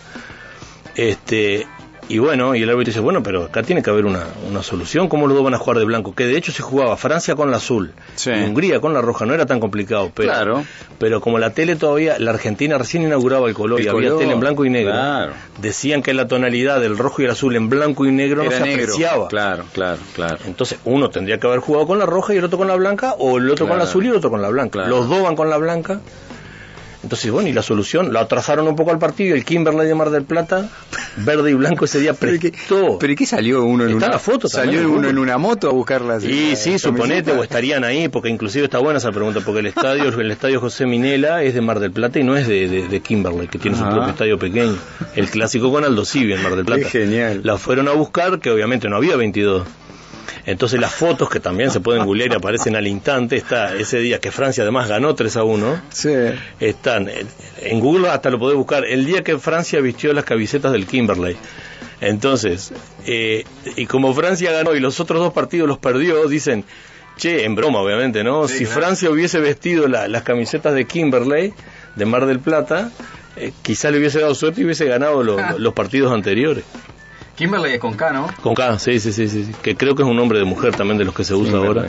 Este, 0.95 1.67
y 2.09 2.17
bueno, 2.19 2.53
y 2.55 2.61
el 2.63 2.69
árbitro 2.69 2.89
dice, 2.91 2.99
bueno, 2.99 3.23
pero 3.23 3.43
acá 3.45 3.63
tiene 3.63 3.81
que 3.81 3.89
haber 3.89 4.05
una, 4.05 4.23
una 4.49 4.61
solución, 4.61 5.07
¿cómo 5.07 5.25
los 5.27 5.35
dos 5.35 5.43
van 5.43 5.53
a 5.53 5.57
jugar 5.57 5.77
de 5.79 5.85
blanco? 5.85 6.13
Que 6.13 6.25
de 6.25 6.37
hecho 6.37 6.51
se 6.51 6.61
jugaba 6.61 6.95
Francia 6.97 7.35
con 7.35 7.49
la 7.51 7.57
azul 7.57 7.93
Sí. 8.15 8.29
y 8.31 8.43
Hungría 8.43 8.79
con 8.81 8.93
la 8.93 9.01
roja, 9.01 9.25
no 9.25 9.33
era 9.33 9.45
tan 9.45 9.59
complicado, 9.59 10.11
pero, 10.13 10.29
Claro. 10.31 10.65
pero 10.99 11.21
como 11.21 11.39
la 11.39 11.51
tele 11.51 11.75
todavía, 11.75 12.19
la 12.19 12.31
Argentina 12.31 12.77
recién 12.77 13.03
inauguraba 13.03 13.47
el 13.47 13.53
color 13.53 13.79
El 13.79 13.85
y 13.85 13.89
había 13.89 14.15
tele 14.17 14.33
en 14.33 14.39
blanco 14.39 14.65
y 14.65 14.69
negro, 14.69 14.91
claro. 14.91 15.33
decían 15.61 16.01
que 16.03 16.13
la 16.13 16.27
tonalidad 16.27 16.79
del 16.81 16.97
rojo 16.97 17.21
y 17.21 17.25
el 17.25 17.31
azul 17.31 17.55
en 17.55 17.69
blanco 17.69 18.05
y 18.05 18.11
negro 18.11 18.43
no 18.43 18.51
se 18.51 18.59
negro. 18.59 18.83
apreciaba. 18.93 19.27
Claro, 19.29 19.63
claro, 19.73 19.99
claro. 20.13 20.37
Entonces 20.45 20.79
uno 20.85 21.09
tendría 21.09 21.39
que 21.39 21.47
haber 21.47 21.59
jugado 21.59 21.87
con 21.87 21.99
la 21.99 22.05
roja 22.05 22.33
y 22.33 22.37
el 22.37 22.43
otro 22.43 22.57
con 22.57 22.67
la 22.67 22.75
blanca, 22.75 23.13
o 23.17 23.37
el 23.37 23.49
otro 23.49 23.67
con 23.67 23.77
la 23.77 23.85
azul 23.85 24.05
y 24.05 24.09
el 24.09 24.15
otro 24.15 24.29
con 24.29 24.41
la 24.41 24.49
blanca. 24.49 24.87
Los 24.87 25.07
dos 25.09 25.23
van 25.23 25.35
con 25.35 25.49
la 25.49 25.57
blanca. 25.57 25.99
Entonces, 27.03 27.29
bueno, 27.31 27.49
y 27.49 27.53
la 27.53 27.61
solución, 27.61 28.13
la 28.13 28.21
atrasaron 28.21 28.65
un 28.67 28.75
poco 28.77 28.91
al 28.91 28.97
partido, 28.97 29.35
el 29.35 29.43
Kimberley 29.43 29.85
de 29.87 29.93
Mar 29.93 30.09
del 30.09 30.23
Plata, 30.23 30.69
verde 31.17 31.51
y 31.51 31.53
blanco 31.53 31.83
ese 31.85 31.99
día 31.99 32.13
¿Pero 32.19 32.39
qué, 32.39 32.49
prestó. 32.51 32.97
pero 32.97 33.13
qué 33.15 33.25
salió 33.25 33.63
uno 33.65 33.83
en 33.83 33.91
Está 33.91 34.05
una 34.05 34.13
la 34.15 34.19
foto 34.19 34.47
también, 34.47 34.75
¿Salió 34.77 34.89
en 34.89 34.97
uno 34.99 35.09
en 35.09 35.17
una 35.17 35.37
moto 35.37 35.69
a 35.69 35.73
buscarla? 35.73 36.17
Y 36.23 36.55
sí, 36.55 36.79
suponete, 36.79 37.31
o 37.33 37.43
estarían 37.43 37.83
ahí, 37.83 38.07
porque 38.07 38.29
inclusive 38.29 38.65
está 38.65 38.79
buena 38.79 38.99
esa 38.99 39.11
pregunta, 39.11 39.41
porque 39.45 39.59
el 39.59 39.65
estadio, 39.67 40.05
el 40.19 40.31
estadio 40.31 40.61
José 40.61 40.85
Minela 40.85 41.43
es 41.43 41.53
de 41.53 41.61
Mar 41.61 41.79
del 41.81 41.91
Plata 41.91 42.19
y 42.19 42.23
no 42.23 42.37
es 42.37 42.47
de, 42.47 42.67
de- 42.69 42.87
de 42.87 42.99
Kimberley, 43.01 43.47
que 43.49 43.59
tiene 43.59 43.77
su 43.77 43.83
propio 43.83 44.07
estadio 44.09 44.39
pequeño. 44.39 44.75
El 45.15 45.29
clásico 45.29 45.71
con 45.71 45.83
Aldo 45.83 46.05
Civi 46.05 46.31
en 46.33 46.41
Mar 46.41 46.55
del 46.55 46.63
Plata. 46.65 46.83
Qué 46.83 46.89
genial. 46.89 47.41
La 47.43 47.57
fueron 47.57 47.87
a 47.89 47.91
buscar, 47.91 48.39
que 48.39 48.49
obviamente 48.49 48.87
no 48.87 48.95
había 48.95 49.17
22. 49.17 49.63
Entonces 50.45 50.79
las 50.79 50.93
fotos 50.93 51.29
que 51.29 51.39
también 51.39 51.71
se 51.71 51.79
pueden 51.79 52.05
googlear 52.05 52.31
y 52.33 52.35
aparecen 52.35 52.75
al 52.75 52.85
instante, 52.85 53.37
está 53.37 53.75
ese 53.75 53.99
día 53.99 54.19
que 54.19 54.29
Francia 54.31 54.63
además 54.63 54.89
ganó 54.89 55.15
3 55.15 55.37
a 55.37 55.43
1, 55.43 55.81
Sí. 55.89 56.09
están 56.59 57.07
eh, 57.07 57.25
en 57.61 57.79
Google 57.79 58.09
hasta 58.09 58.29
lo 58.29 58.39
podés 58.39 58.57
buscar, 58.57 58.83
el 58.85 59.05
día 59.05 59.23
que 59.23 59.37
Francia 59.39 59.79
vistió 59.79 60.11
las 60.11 60.25
camisetas 60.25 60.73
del 60.73 60.85
Kimberley. 60.85 61.37
Entonces, 62.01 62.73
eh, 63.05 63.45
y 63.77 63.85
como 63.85 64.13
Francia 64.13 64.51
ganó 64.51 64.75
y 64.75 64.79
los 64.79 64.99
otros 64.99 65.19
dos 65.21 65.31
partidos 65.33 65.67
los 65.67 65.77
perdió, 65.77 66.27
dicen, 66.27 66.65
che, 67.17 67.45
en 67.45 67.55
broma 67.55 67.79
obviamente, 67.79 68.23
¿no? 68.23 68.47
Sí, 68.47 68.59
si 68.59 68.65
claro. 68.65 68.81
Francia 68.81 69.09
hubiese 69.09 69.39
vestido 69.39 69.87
la- 69.87 70.07
las 70.07 70.23
camisetas 70.23 70.73
de 70.75 70.85
Kimberley, 70.85 71.53
de 71.95 72.05
Mar 72.05 72.25
del 72.25 72.39
Plata, 72.39 72.91
eh, 73.37 73.51
quizá 73.61 73.89
le 73.91 73.99
hubiese 73.99 74.19
dado 74.19 74.35
suerte 74.35 74.61
y 74.61 74.65
hubiese 74.65 74.85
ganado 74.85 75.23
lo- 75.23 75.37
los 75.59 75.73
partidos 75.73 76.11
anteriores. 76.11 76.65
Kimberley 77.35 77.73
es 77.73 77.79
con 77.79 77.93
K, 77.95 78.11
¿no? 78.13 78.27
Con 78.41 78.53
K, 78.53 78.77
sí, 78.79 78.99
sí, 78.99 79.11
sí, 79.11 79.27
sí, 79.27 79.45
sí, 79.45 79.51
que 79.61 79.75
creo 79.75 79.95
que 79.95 80.03
es 80.03 80.07
un 80.07 80.15
nombre 80.15 80.37
de 80.39 80.45
mujer 80.45 80.75
también 80.75 80.97
de 80.97 81.05
los 81.05 81.15
que 81.15 81.23
se 81.23 81.33
usa 81.33 81.57
ahora. 81.57 81.85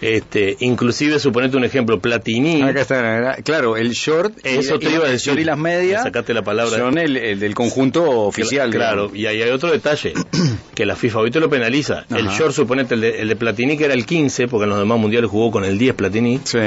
Este, 0.00 0.56
inclusive 0.60 1.18
suponete 1.18 1.56
un 1.56 1.64
ejemplo, 1.64 1.98
Platini, 1.98 2.60
Acá 2.60 2.80
está, 2.80 3.36
claro, 3.42 3.76
el 3.76 3.92
short. 3.92 4.34
eso 4.42 4.78
te 4.78 4.90
iba 4.90 5.06
a 5.06 5.08
decir. 5.08 5.28
short 5.28 5.40
y 5.40 5.44
las 5.44 5.56
medias. 5.56 6.02
Sacaste 6.02 6.34
la 6.34 6.42
palabra. 6.42 6.76
Son 6.76 6.98
el, 6.98 7.16
el 7.16 7.40
del 7.40 7.54
conjunto 7.54 8.10
oficial. 8.10 8.70
Claro, 8.70 9.08
digamos. 9.08 9.16
y 9.18 9.26
ahí 9.26 9.40
hay 9.42 9.50
otro 9.50 9.70
detalle, 9.70 10.12
que 10.74 10.84
la 10.84 10.96
FIFA 10.96 11.20
ahorita 11.20 11.40
lo 11.40 11.48
penaliza. 11.48 12.04
El 12.10 12.26
short, 12.28 12.52
suponete, 12.52 12.94
el 12.96 13.00
de, 13.00 13.22
el 13.22 13.28
de 13.28 13.36
Platini, 13.36 13.78
que 13.78 13.84
era 13.86 13.94
el 13.94 14.04
15, 14.04 14.48
porque 14.48 14.64
en 14.64 14.70
los 14.70 14.78
demás 14.78 14.98
mundiales 14.98 15.30
jugó 15.30 15.50
con 15.50 15.64
el 15.64 15.78
10 15.78 15.94
Platini. 15.94 16.40
Sí. 16.44 16.58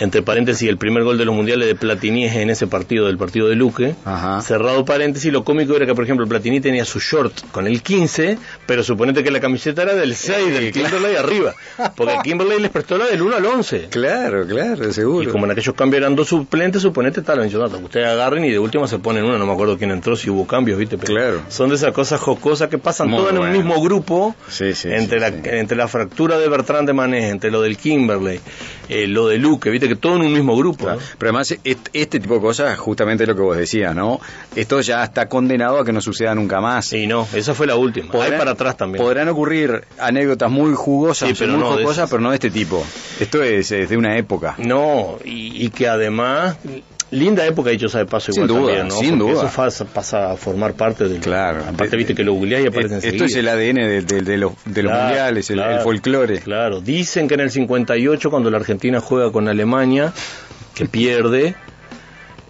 Entre 0.00 0.22
paréntesis, 0.22 0.68
el 0.68 0.76
primer 0.76 1.04
gol 1.04 1.18
de 1.18 1.24
los 1.24 1.34
mundiales 1.34 1.66
de 1.66 1.74
Platini 1.74 2.24
es 2.24 2.36
en 2.36 2.50
ese 2.50 2.66
partido, 2.66 3.06
del 3.06 3.18
partido 3.18 3.48
de 3.48 3.56
Luque. 3.56 3.94
Ajá. 4.04 4.40
Cerrado 4.42 4.84
paréntesis, 4.84 5.32
lo 5.32 5.44
cómico 5.44 5.74
era 5.74 5.86
que, 5.86 5.94
por 5.94 6.04
ejemplo, 6.04 6.26
Platini 6.26 6.60
tenía 6.60 6.84
su 6.84 7.00
short 7.00 7.50
con 7.50 7.66
el 7.66 7.82
15, 7.82 8.38
pero 8.68 8.84
suponete 8.84 9.24
que 9.24 9.30
la 9.30 9.40
camiseta 9.40 9.80
era 9.82 9.94
del 9.94 10.14
6, 10.14 10.52
del 10.52 10.72
Kimberley 10.72 11.16
arriba. 11.16 11.54
Porque 11.96 12.16
Kimberley 12.22 12.60
les 12.60 12.70
prestó 12.70 12.98
la 12.98 13.06
del 13.06 13.22
1 13.22 13.36
al 13.36 13.46
11. 13.46 13.86
Claro, 13.90 14.46
claro, 14.46 14.92
seguro. 14.92 15.22
Y 15.26 15.32
como 15.32 15.46
en 15.46 15.52
aquellos 15.52 15.74
cambios 15.74 16.02
eran 16.02 16.14
dos 16.14 16.28
suplentes, 16.28 16.82
suponete 16.82 17.22
tal, 17.22 17.38
han 17.40 17.46
dicho, 17.48 17.58
"No, 17.66 17.78
ustedes 17.78 18.06
agarren 18.06 18.44
y 18.44 18.50
de 18.50 18.58
última 18.58 18.86
se 18.86 18.98
ponen 18.98 19.24
una, 19.24 19.38
no 19.38 19.46
me 19.46 19.52
acuerdo 19.54 19.78
quién 19.78 19.90
entró, 19.90 20.14
si 20.16 20.28
hubo 20.28 20.46
cambios, 20.46 20.78
¿viste? 20.78 20.98
Pero 20.98 21.14
Claro. 21.14 21.42
Son 21.48 21.70
de 21.70 21.76
esas 21.76 21.92
cosas 21.92 22.20
jocosas 22.20 22.68
que 22.68 22.76
pasan 22.76 23.08
Muy 23.08 23.20
todas 23.20 23.32
en 23.32 23.38
un 23.40 23.50
mismo 23.52 23.80
grupo, 23.82 24.36
Sí, 24.48 24.74
sí, 24.74 24.88
entre, 24.92 25.18
la, 25.18 25.28
entre 25.28 25.74
la 25.78 25.88
fractura 25.88 26.38
de 26.38 26.46
Bertrand 26.50 26.86
de 26.86 26.92
Manés, 26.92 27.24
entre 27.30 27.50
lo 27.50 27.62
del 27.62 27.78
Kimberley, 27.78 28.38
eh, 28.90 29.06
lo 29.06 29.28
de 29.28 29.38
Luque, 29.38 29.70
¿viste? 29.70 29.88
Que 29.88 29.96
todo 29.96 30.16
en 30.16 30.22
un 30.22 30.32
mismo 30.34 30.54
grupo. 30.56 30.84
Claro. 30.84 31.00
¿no? 31.00 31.06
Pero 31.18 31.30
además, 31.30 31.50
est- 31.64 31.88
este 31.94 32.20
tipo 32.20 32.34
de 32.34 32.40
cosas, 32.42 32.78
justamente 32.78 33.26
lo 33.26 33.34
que 33.34 33.40
vos 33.42 33.56
decías, 33.56 33.94
¿no? 33.96 34.20
Esto 34.54 34.80
ya 34.82 35.02
está 35.04 35.26
condenado 35.28 35.78
a 35.78 35.84
que 35.86 35.92
no 35.92 36.00
suceda 36.02 36.34
nunca 36.34 36.60
más. 36.60 36.92
Y 36.92 37.06
no, 37.06 37.26
esa 37.34 37.54
fue 37.54 37.66
la 37.66 37.76
última. 37.76 38.12
Hay 38.22 38.32
para 38.32 38.54
atrás 38.58 38.76
también. 38.76 39.02
Podrán 39.02 39.28
ocurrir 39.28 39.84
anécdotas 39.98 40.50
muy 40.50 40.74
jugosas, 40.74 41.28
Sí, 41.30 41.34
pero 41.38 41.52
muy 41.52 41.60
no 41.62 41.70
de 41.70 41.76
jocosas, 41.82 41.98
esas. 41.98 42.10
pero 42.10 42.22
no 42.22 42.30
de 42.30 42.34
este 42.36 42.50
tipo. 42.50 42.84
Esto 43.20 43.42
es, 43.42 43.70
es 43.72 43.88
de 43.88 43.96
una 43.96 44.16
época. 44.18 44.54
No, 44.58 45.18
y, 45.24 45.64
y 45.64 45.70
que 45.70 45.88
además, 45.88 46.56
linda 47.10 47.46
época 47.46 47.70
dicho 47.70 47.88
sea 47.88 48.00
de 48.00 48.06
paso 48.06 48.32
Sin 48.32 48.44
igual 48.44 48.60
duda, 48.60 48.76
también, 48.78 48.88
¿no? 48.88 48.94
sin 48.96 49.18
Porque 49.18 49.32
duda. 49.34 49.46
Eso 49.48 49.56
pasa, 49.56 49.84
pasa 49.86 50.32
a 50.32 50.36
formar 50.36 50.74
parte 50.74 51.08
del... 51.08 51.20
Claro. 51.20 51.60
Aparte, 51.66 51.90
De- 51.90 51.96
viste 51.96 52.14
que 52.14 52.24
lo 52.24 52.34
googleás 52.34 52.62
y 52.64 52.66
aparece 52.66 52.94
Eh, 52.94 52.96
enseguida. 52.96 53.24
Esto 53.24 53.24
es 53.26 53.36
el 53.36 53.48
ADN 53.48 53.74
de, 53.76 54.02
de- 54.02 54.22
de 54.22 54.36
los, 54.36 54.52
de 54.64 54.82
los 54.82 54.90
Claro, 54.92 55.04
mundiales, 55.06 55.50
el, 55.50 55.56
claro, 55.56 55.74
el 55.76 55.80
folclore. 55.80 56.38
Claro, 56.40 56.80
dicen 56.80 57.28
que 57.28 57.34
en 57.34 57.40
el 57.40 57.50
58, 57.50 58.30
cuando 58.30 58.50
la 58.50 58.58
Argentina 58.58 59.00
juega 59.00 59.32
con 59.32 59.48
Alemania, 59.48 60.12
que 60.74 60.84
pierde, 60.86 61.54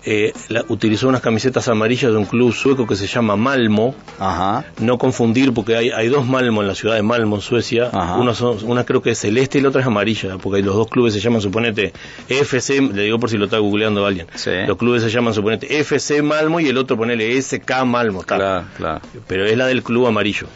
eh, 0.04 0.32
la- 0.48 0.64
utilizó 0.68 1.08
unas 1.08 1.20
camisetas 1.20 1.68
amarillas 1.68 2.10
de 2.12 2.16
un 2.18 2.24
club 2.26 2.52
sueco 2.52 2.86
que 2.86 2.96
se 2.96 3.06
llama 3.06 3.36
Malmo. 3.36 3.94
Ajá. 4.18 4.64
No 4.80 4.98
confundir, 4.98 5.52
porque 5.52 5.76
hay, 5.76 5.90
hay 5.90 6.08
dos 6.08 6.26
Malmo 6.26 6.62
en 6.62 6.68
la 6.68 6.74
ciudad 6.74 6.94
de 6.94 7.02
Malmo, 7.02 7.36
en 7.36 7.42
Suecia. 7.42 7.90
Una, 8.18 8.34
son- 8.34 8.58
una 8.64 8.84
creo 8.84 9.02
que 9.02 9.10
es 9.10 9.18
celeste 9.18 9.58
y 9.58 9.60
la 9.62 9.68
otra 9.70 9.80
es 9.80 9.86
amarilla, 9.86 10.38
porque 10.38 10.62
los 10.62 10.74
dos 10.74 10.88
clubes 10.88 11.14
se 11.14 11.20
llaman, 11.20 11.40
suponete, 11.40 11.92
FC, 12.28 12.80
le 12.80 13.02
digo 13.04 13.18
por 13.18 13.30
si 13.30 13.36
lo 13.38 13.46
está 13.46 13.58
googleando 13.58 14.04
alguien. 14.06 14.26
Sí. 14.34 14.50
Los 14.66 14.76
clubes 14.76 15.02
se 15.02 15.10
llaman, 15.10 15.34
suponete, 15.34 15.78
FC 15.80 16.22
Malmo 16.22 16.60
y 16.60 16.68
el 16.68 16.76
otro 16.78 16.96
ponele 16.96 17.36
SK 17.40 17.84
Malmo. 17.84 18.22
Claro, 18.22 18.66
claro. 18.76 19.00
Pero 19.26 19.44
es 19.46 19.56
la 19.56 19.66
del 19.66 19.82
club 19.82 20.06
amarillo. 20.06 20.46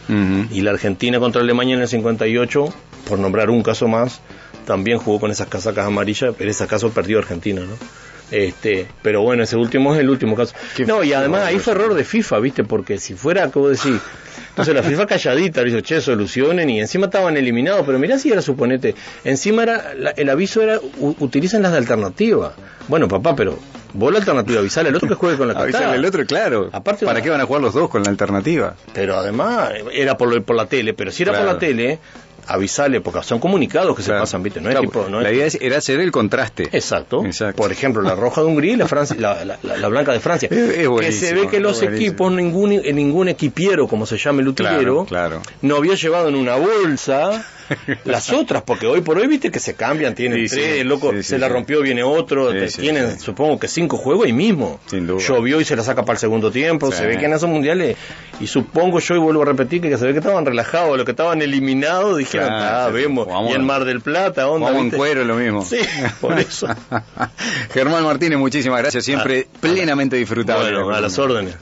Y 0.51 0.61
la 0.63 0.71
Argentina 0.73 1.19
contra 1.19 1.41
Alemania 1.43 1.75
en 1.75 1.83
el 1.83 1.89
58, 1.89 2.65
por 3.09 3.19
nombrar 3.19 3.51
un 3.51 3.63
caso 3.63 3.89
más, 3.89 4.21
también 4.67 4.99
jugó 4.99 5.19
con 5.21 5.31
esas 5.31 5.49
casacas 5.49 5.87
amarillas, 5.87 6.35
pero 6.39 6.51
ese 6.51 6.67
caso 6.67 6.91
perdió 6.91 7.19
Argentina, 7.19 7.61
¿no? 7.63 7.75
Este, 8.31 8.87
pero 9.03 9.21
bueno, 9.23 9.43
ese 9.43 9.57
último 9.57 9.95
es 9.95 10.01
el 10.01 10.09
último 10.09 10.35
caso. 10.37 10.55
No, 10.87 11.03
y 11.05 11.13
además 11.13 11.43
ahí 11.47 11.59
fue 11.59 11.75
error 11.75 11.95
de 11.95 12.05
FIFA, 12.05 12.39
¿viste? 12.41 12.65
Porque 12.65 12.99
si 12.99 13.15
fuera, 13.15 13.51
como 13.51 13.69
decir, 13.69 13.99
entonces 14.49 14.75
la 14.75 14.83
FIFA 14.83 15.07
calladita, 15.07 15.63
dijo, 15.63 15.81
che, 15.81 16.01
solucionen, 16.01 16.71
y 16.71 16.81
encima 16.81 17.07
estaban 17.07 17.37
eliminados, 17.37 17.85
pero 17.85 17.99
mirá 17.99 18.19
si 18.19 18.31
era, 18.33 18.41
suponete, 18.41 18.95
encima 19.25 19.65
era, 19.65 19.95
la- 19.95 20.11
el 20.11 20.31
aviso 20.31 20.63
era, 20.63 20.79
u- 20.99 21.15
utilicen 21.19 21.63
las 21.63 21.73
de 21.73 21.79
alternativa. 21.79 22.55
Bueno, 22.89 23.07
papá, 23.07 23.37
pero 23.37 23.59
vos 23.95 24.11
la 24.11 24.19
alternativa, 24.21 24.61
avisale 24.61 24.89
al 24.89 24.97
otro 24.97 25.09
que 25.09 25.15
juegue 25.15 25.37
con 25.37 25.49
la 25.49 25.55
Avisarle 25.55 25.87
está. 25.89 25.99
al 25.99 26.05
otro, 26.07 26.25
claro. 26.27 26.71
Aparte, 26.73 27.05
¿Para 27.05 27.19
una- 27.19 27.25
qué 27.25 27.31
van 27.31 27.41
a 27.43 27.45
jugar 27.45 27.61
los 27.63 27.75
dos 27.75 27.91
con 27.91 28.03
la 28.03 28.09
alternativa? 28.09 28.75
Pero 28.95 29.17
además 29.19 29.73
era 29.93 30.17
por, 30.17 30.55
la 30.57 30.67
tele, 30.67 30.95
pero 30.95 31.11
si 31.11 31.23
era 31.23 31.33
Claro. 31.33 31.47
por 31.47 31.55
la 31.55 31.59
tele, 31.61 31.99
avisale, 32.47 33.01
porque 33.01 33.23
son 33.23 33.39
comunicados 33.39 33.97
que 33.97 34.03
Claro. 34.03 34.21
se 34.21 34.23
pasan, 34.23 34.43
¿viste? 34.43 34.61
No 34.61 34.69
es 34.69 34.75
Claro, 34.75 34.89
tipo, 34.89 35.07
no 35.09 35.21
la 35.21 35.33
idea 35.33 35.49
era 35.61 35.79
hacer 35.79 36.01
el 36.01 36.11
contraste. 36.11 36.65
Exacto. 36.73 37.25
Exacto. 37.25 37.57
Por 37.57 37.73
ejemplo, 37.73 38.03
la 38.03 38.15
roja 38.15 38.41
de 38.43 38.47
Hungría 38.49 38.73
y 38.73 38.77
la, 38.77 38.89
Francia, 38.89 39.17
la, 39.19 39.45
la- 39.45 39.59
la- 39.63 39.77
la 39.77 39.89
blanca 39.89 40.13
de 40.13 40.21
Francia. 40.21 40.49
Es- 40.51 40.89
que 40.89 41.13
se 41.13 41.35
ve 41.35 41.49
que 41.49 41.61
los 41.61 41.79
buenísimo. 41.81 41.95
equipos, 41.97 42.33
ningún, 42.33 42.73
eh, 42.73 42.93
ningún 42.93 43.29
equipiero, 43.29 43.87
como 43.89 44.07
se 44.07 44.17
llama 44.19 44.41
el 44.43 44.49
utilero, 44.49 45.05
Claro, 45.07 45.41
no 45.63 45.77
había 45.77 45.95
llevado 45.95 46.29
en 46.29 46.35
una 46.37 46.57
bolsa 46.57 47.45
las 48.05 48.31
otras, 48.33 48.63
porque 48.63 48.87
hoy 48.87 49.01
por 49.01 49.17
hoy 49.19 49.27
viste 49.29 49.51
que 49.51 49.59
se 49.61 49.75
cambian, 49.75 50.15
tienen 50.15 50.47
Sí, 50.49 50.57
tres, 50.57 50.79
sí, 50.79 50.85
loco 50.85 51.13
sí, 51.13 51.23
se 51.23 51.39
la 51.39 51.49
rompió, 51.49 51.81
viene 51.81 52.03
otro, 52.03 52.51
tienen 52.69 53.19
supongo 53.19 53.59
que 53.59 53.69
cinco 53.69 53.97
juegos 53.97 54.27
ahí 54.27 54.33
mismo. 54.33 54.81
Sin 54.87 55.07
duda. 55.07 55.21
Llovió 55.27 55.61
y 55.61 55.65
se 55.65 55.75
la 55.77 55.83
saca 55.83 56.03
para 56.05 56.15
el 56.17 56.21
segundo 56.21 56.51
tiempo, 56.51 56.91
se 56.93 57.07
ve 57.07 57.17
que 57.19 57.27
en 57.27 57.33
esos 57.33 57.49
mundiales, 57.49 57.97
y 58.41 58.47
supongo 58.47 58.99
yo, 58.99 59.15
y 59.15 59.19
vuelvo 59.19 59.43
a 59.43 59.47
repetir, 59.47 59.81
que 59.81 59.97
se 59.97 60.05
ve 60.07 60.13
que 60.13 60.19
estaban 60.19 60.45
relajados, 60.45 60.97
los 60.97 61.05
que 61.05 61.13
estaban 61.13 61.41
eliminados, 61.41 62.21
dijeron, 62.39 62.59
Claro, 62.59 62.77
ah, 62.77 62.89
vemos, 62.91 63.29
y 63.51 63.53
en 63.53 63.65
Mar 63.65 63.85
del 63.85 64.01
Plata, 64.01 64.49
onda, 64.49 64.71
Vamos 64.71 64.85
en 64.85 64.91
cuero, 64.91 65.25
lo 65.25 65.37
mismo. 65.37 65.65
Sí, 65.65 65.79
por 66.21 66.39
eso. 66.39 66.67
Germán 67.73 68.05
Martínez, 68.05 68.39
muchísimas 68.39 68.81
gracias. 68.81 69.05
Siempre 69.05 69.47
plenamente 69.61 70.17
disfrutable. 70.17 70.73
Bueno, 70.73 70.91
a 70.91 71.01
las 71.01 71.19
órdenes. 71.19 71.57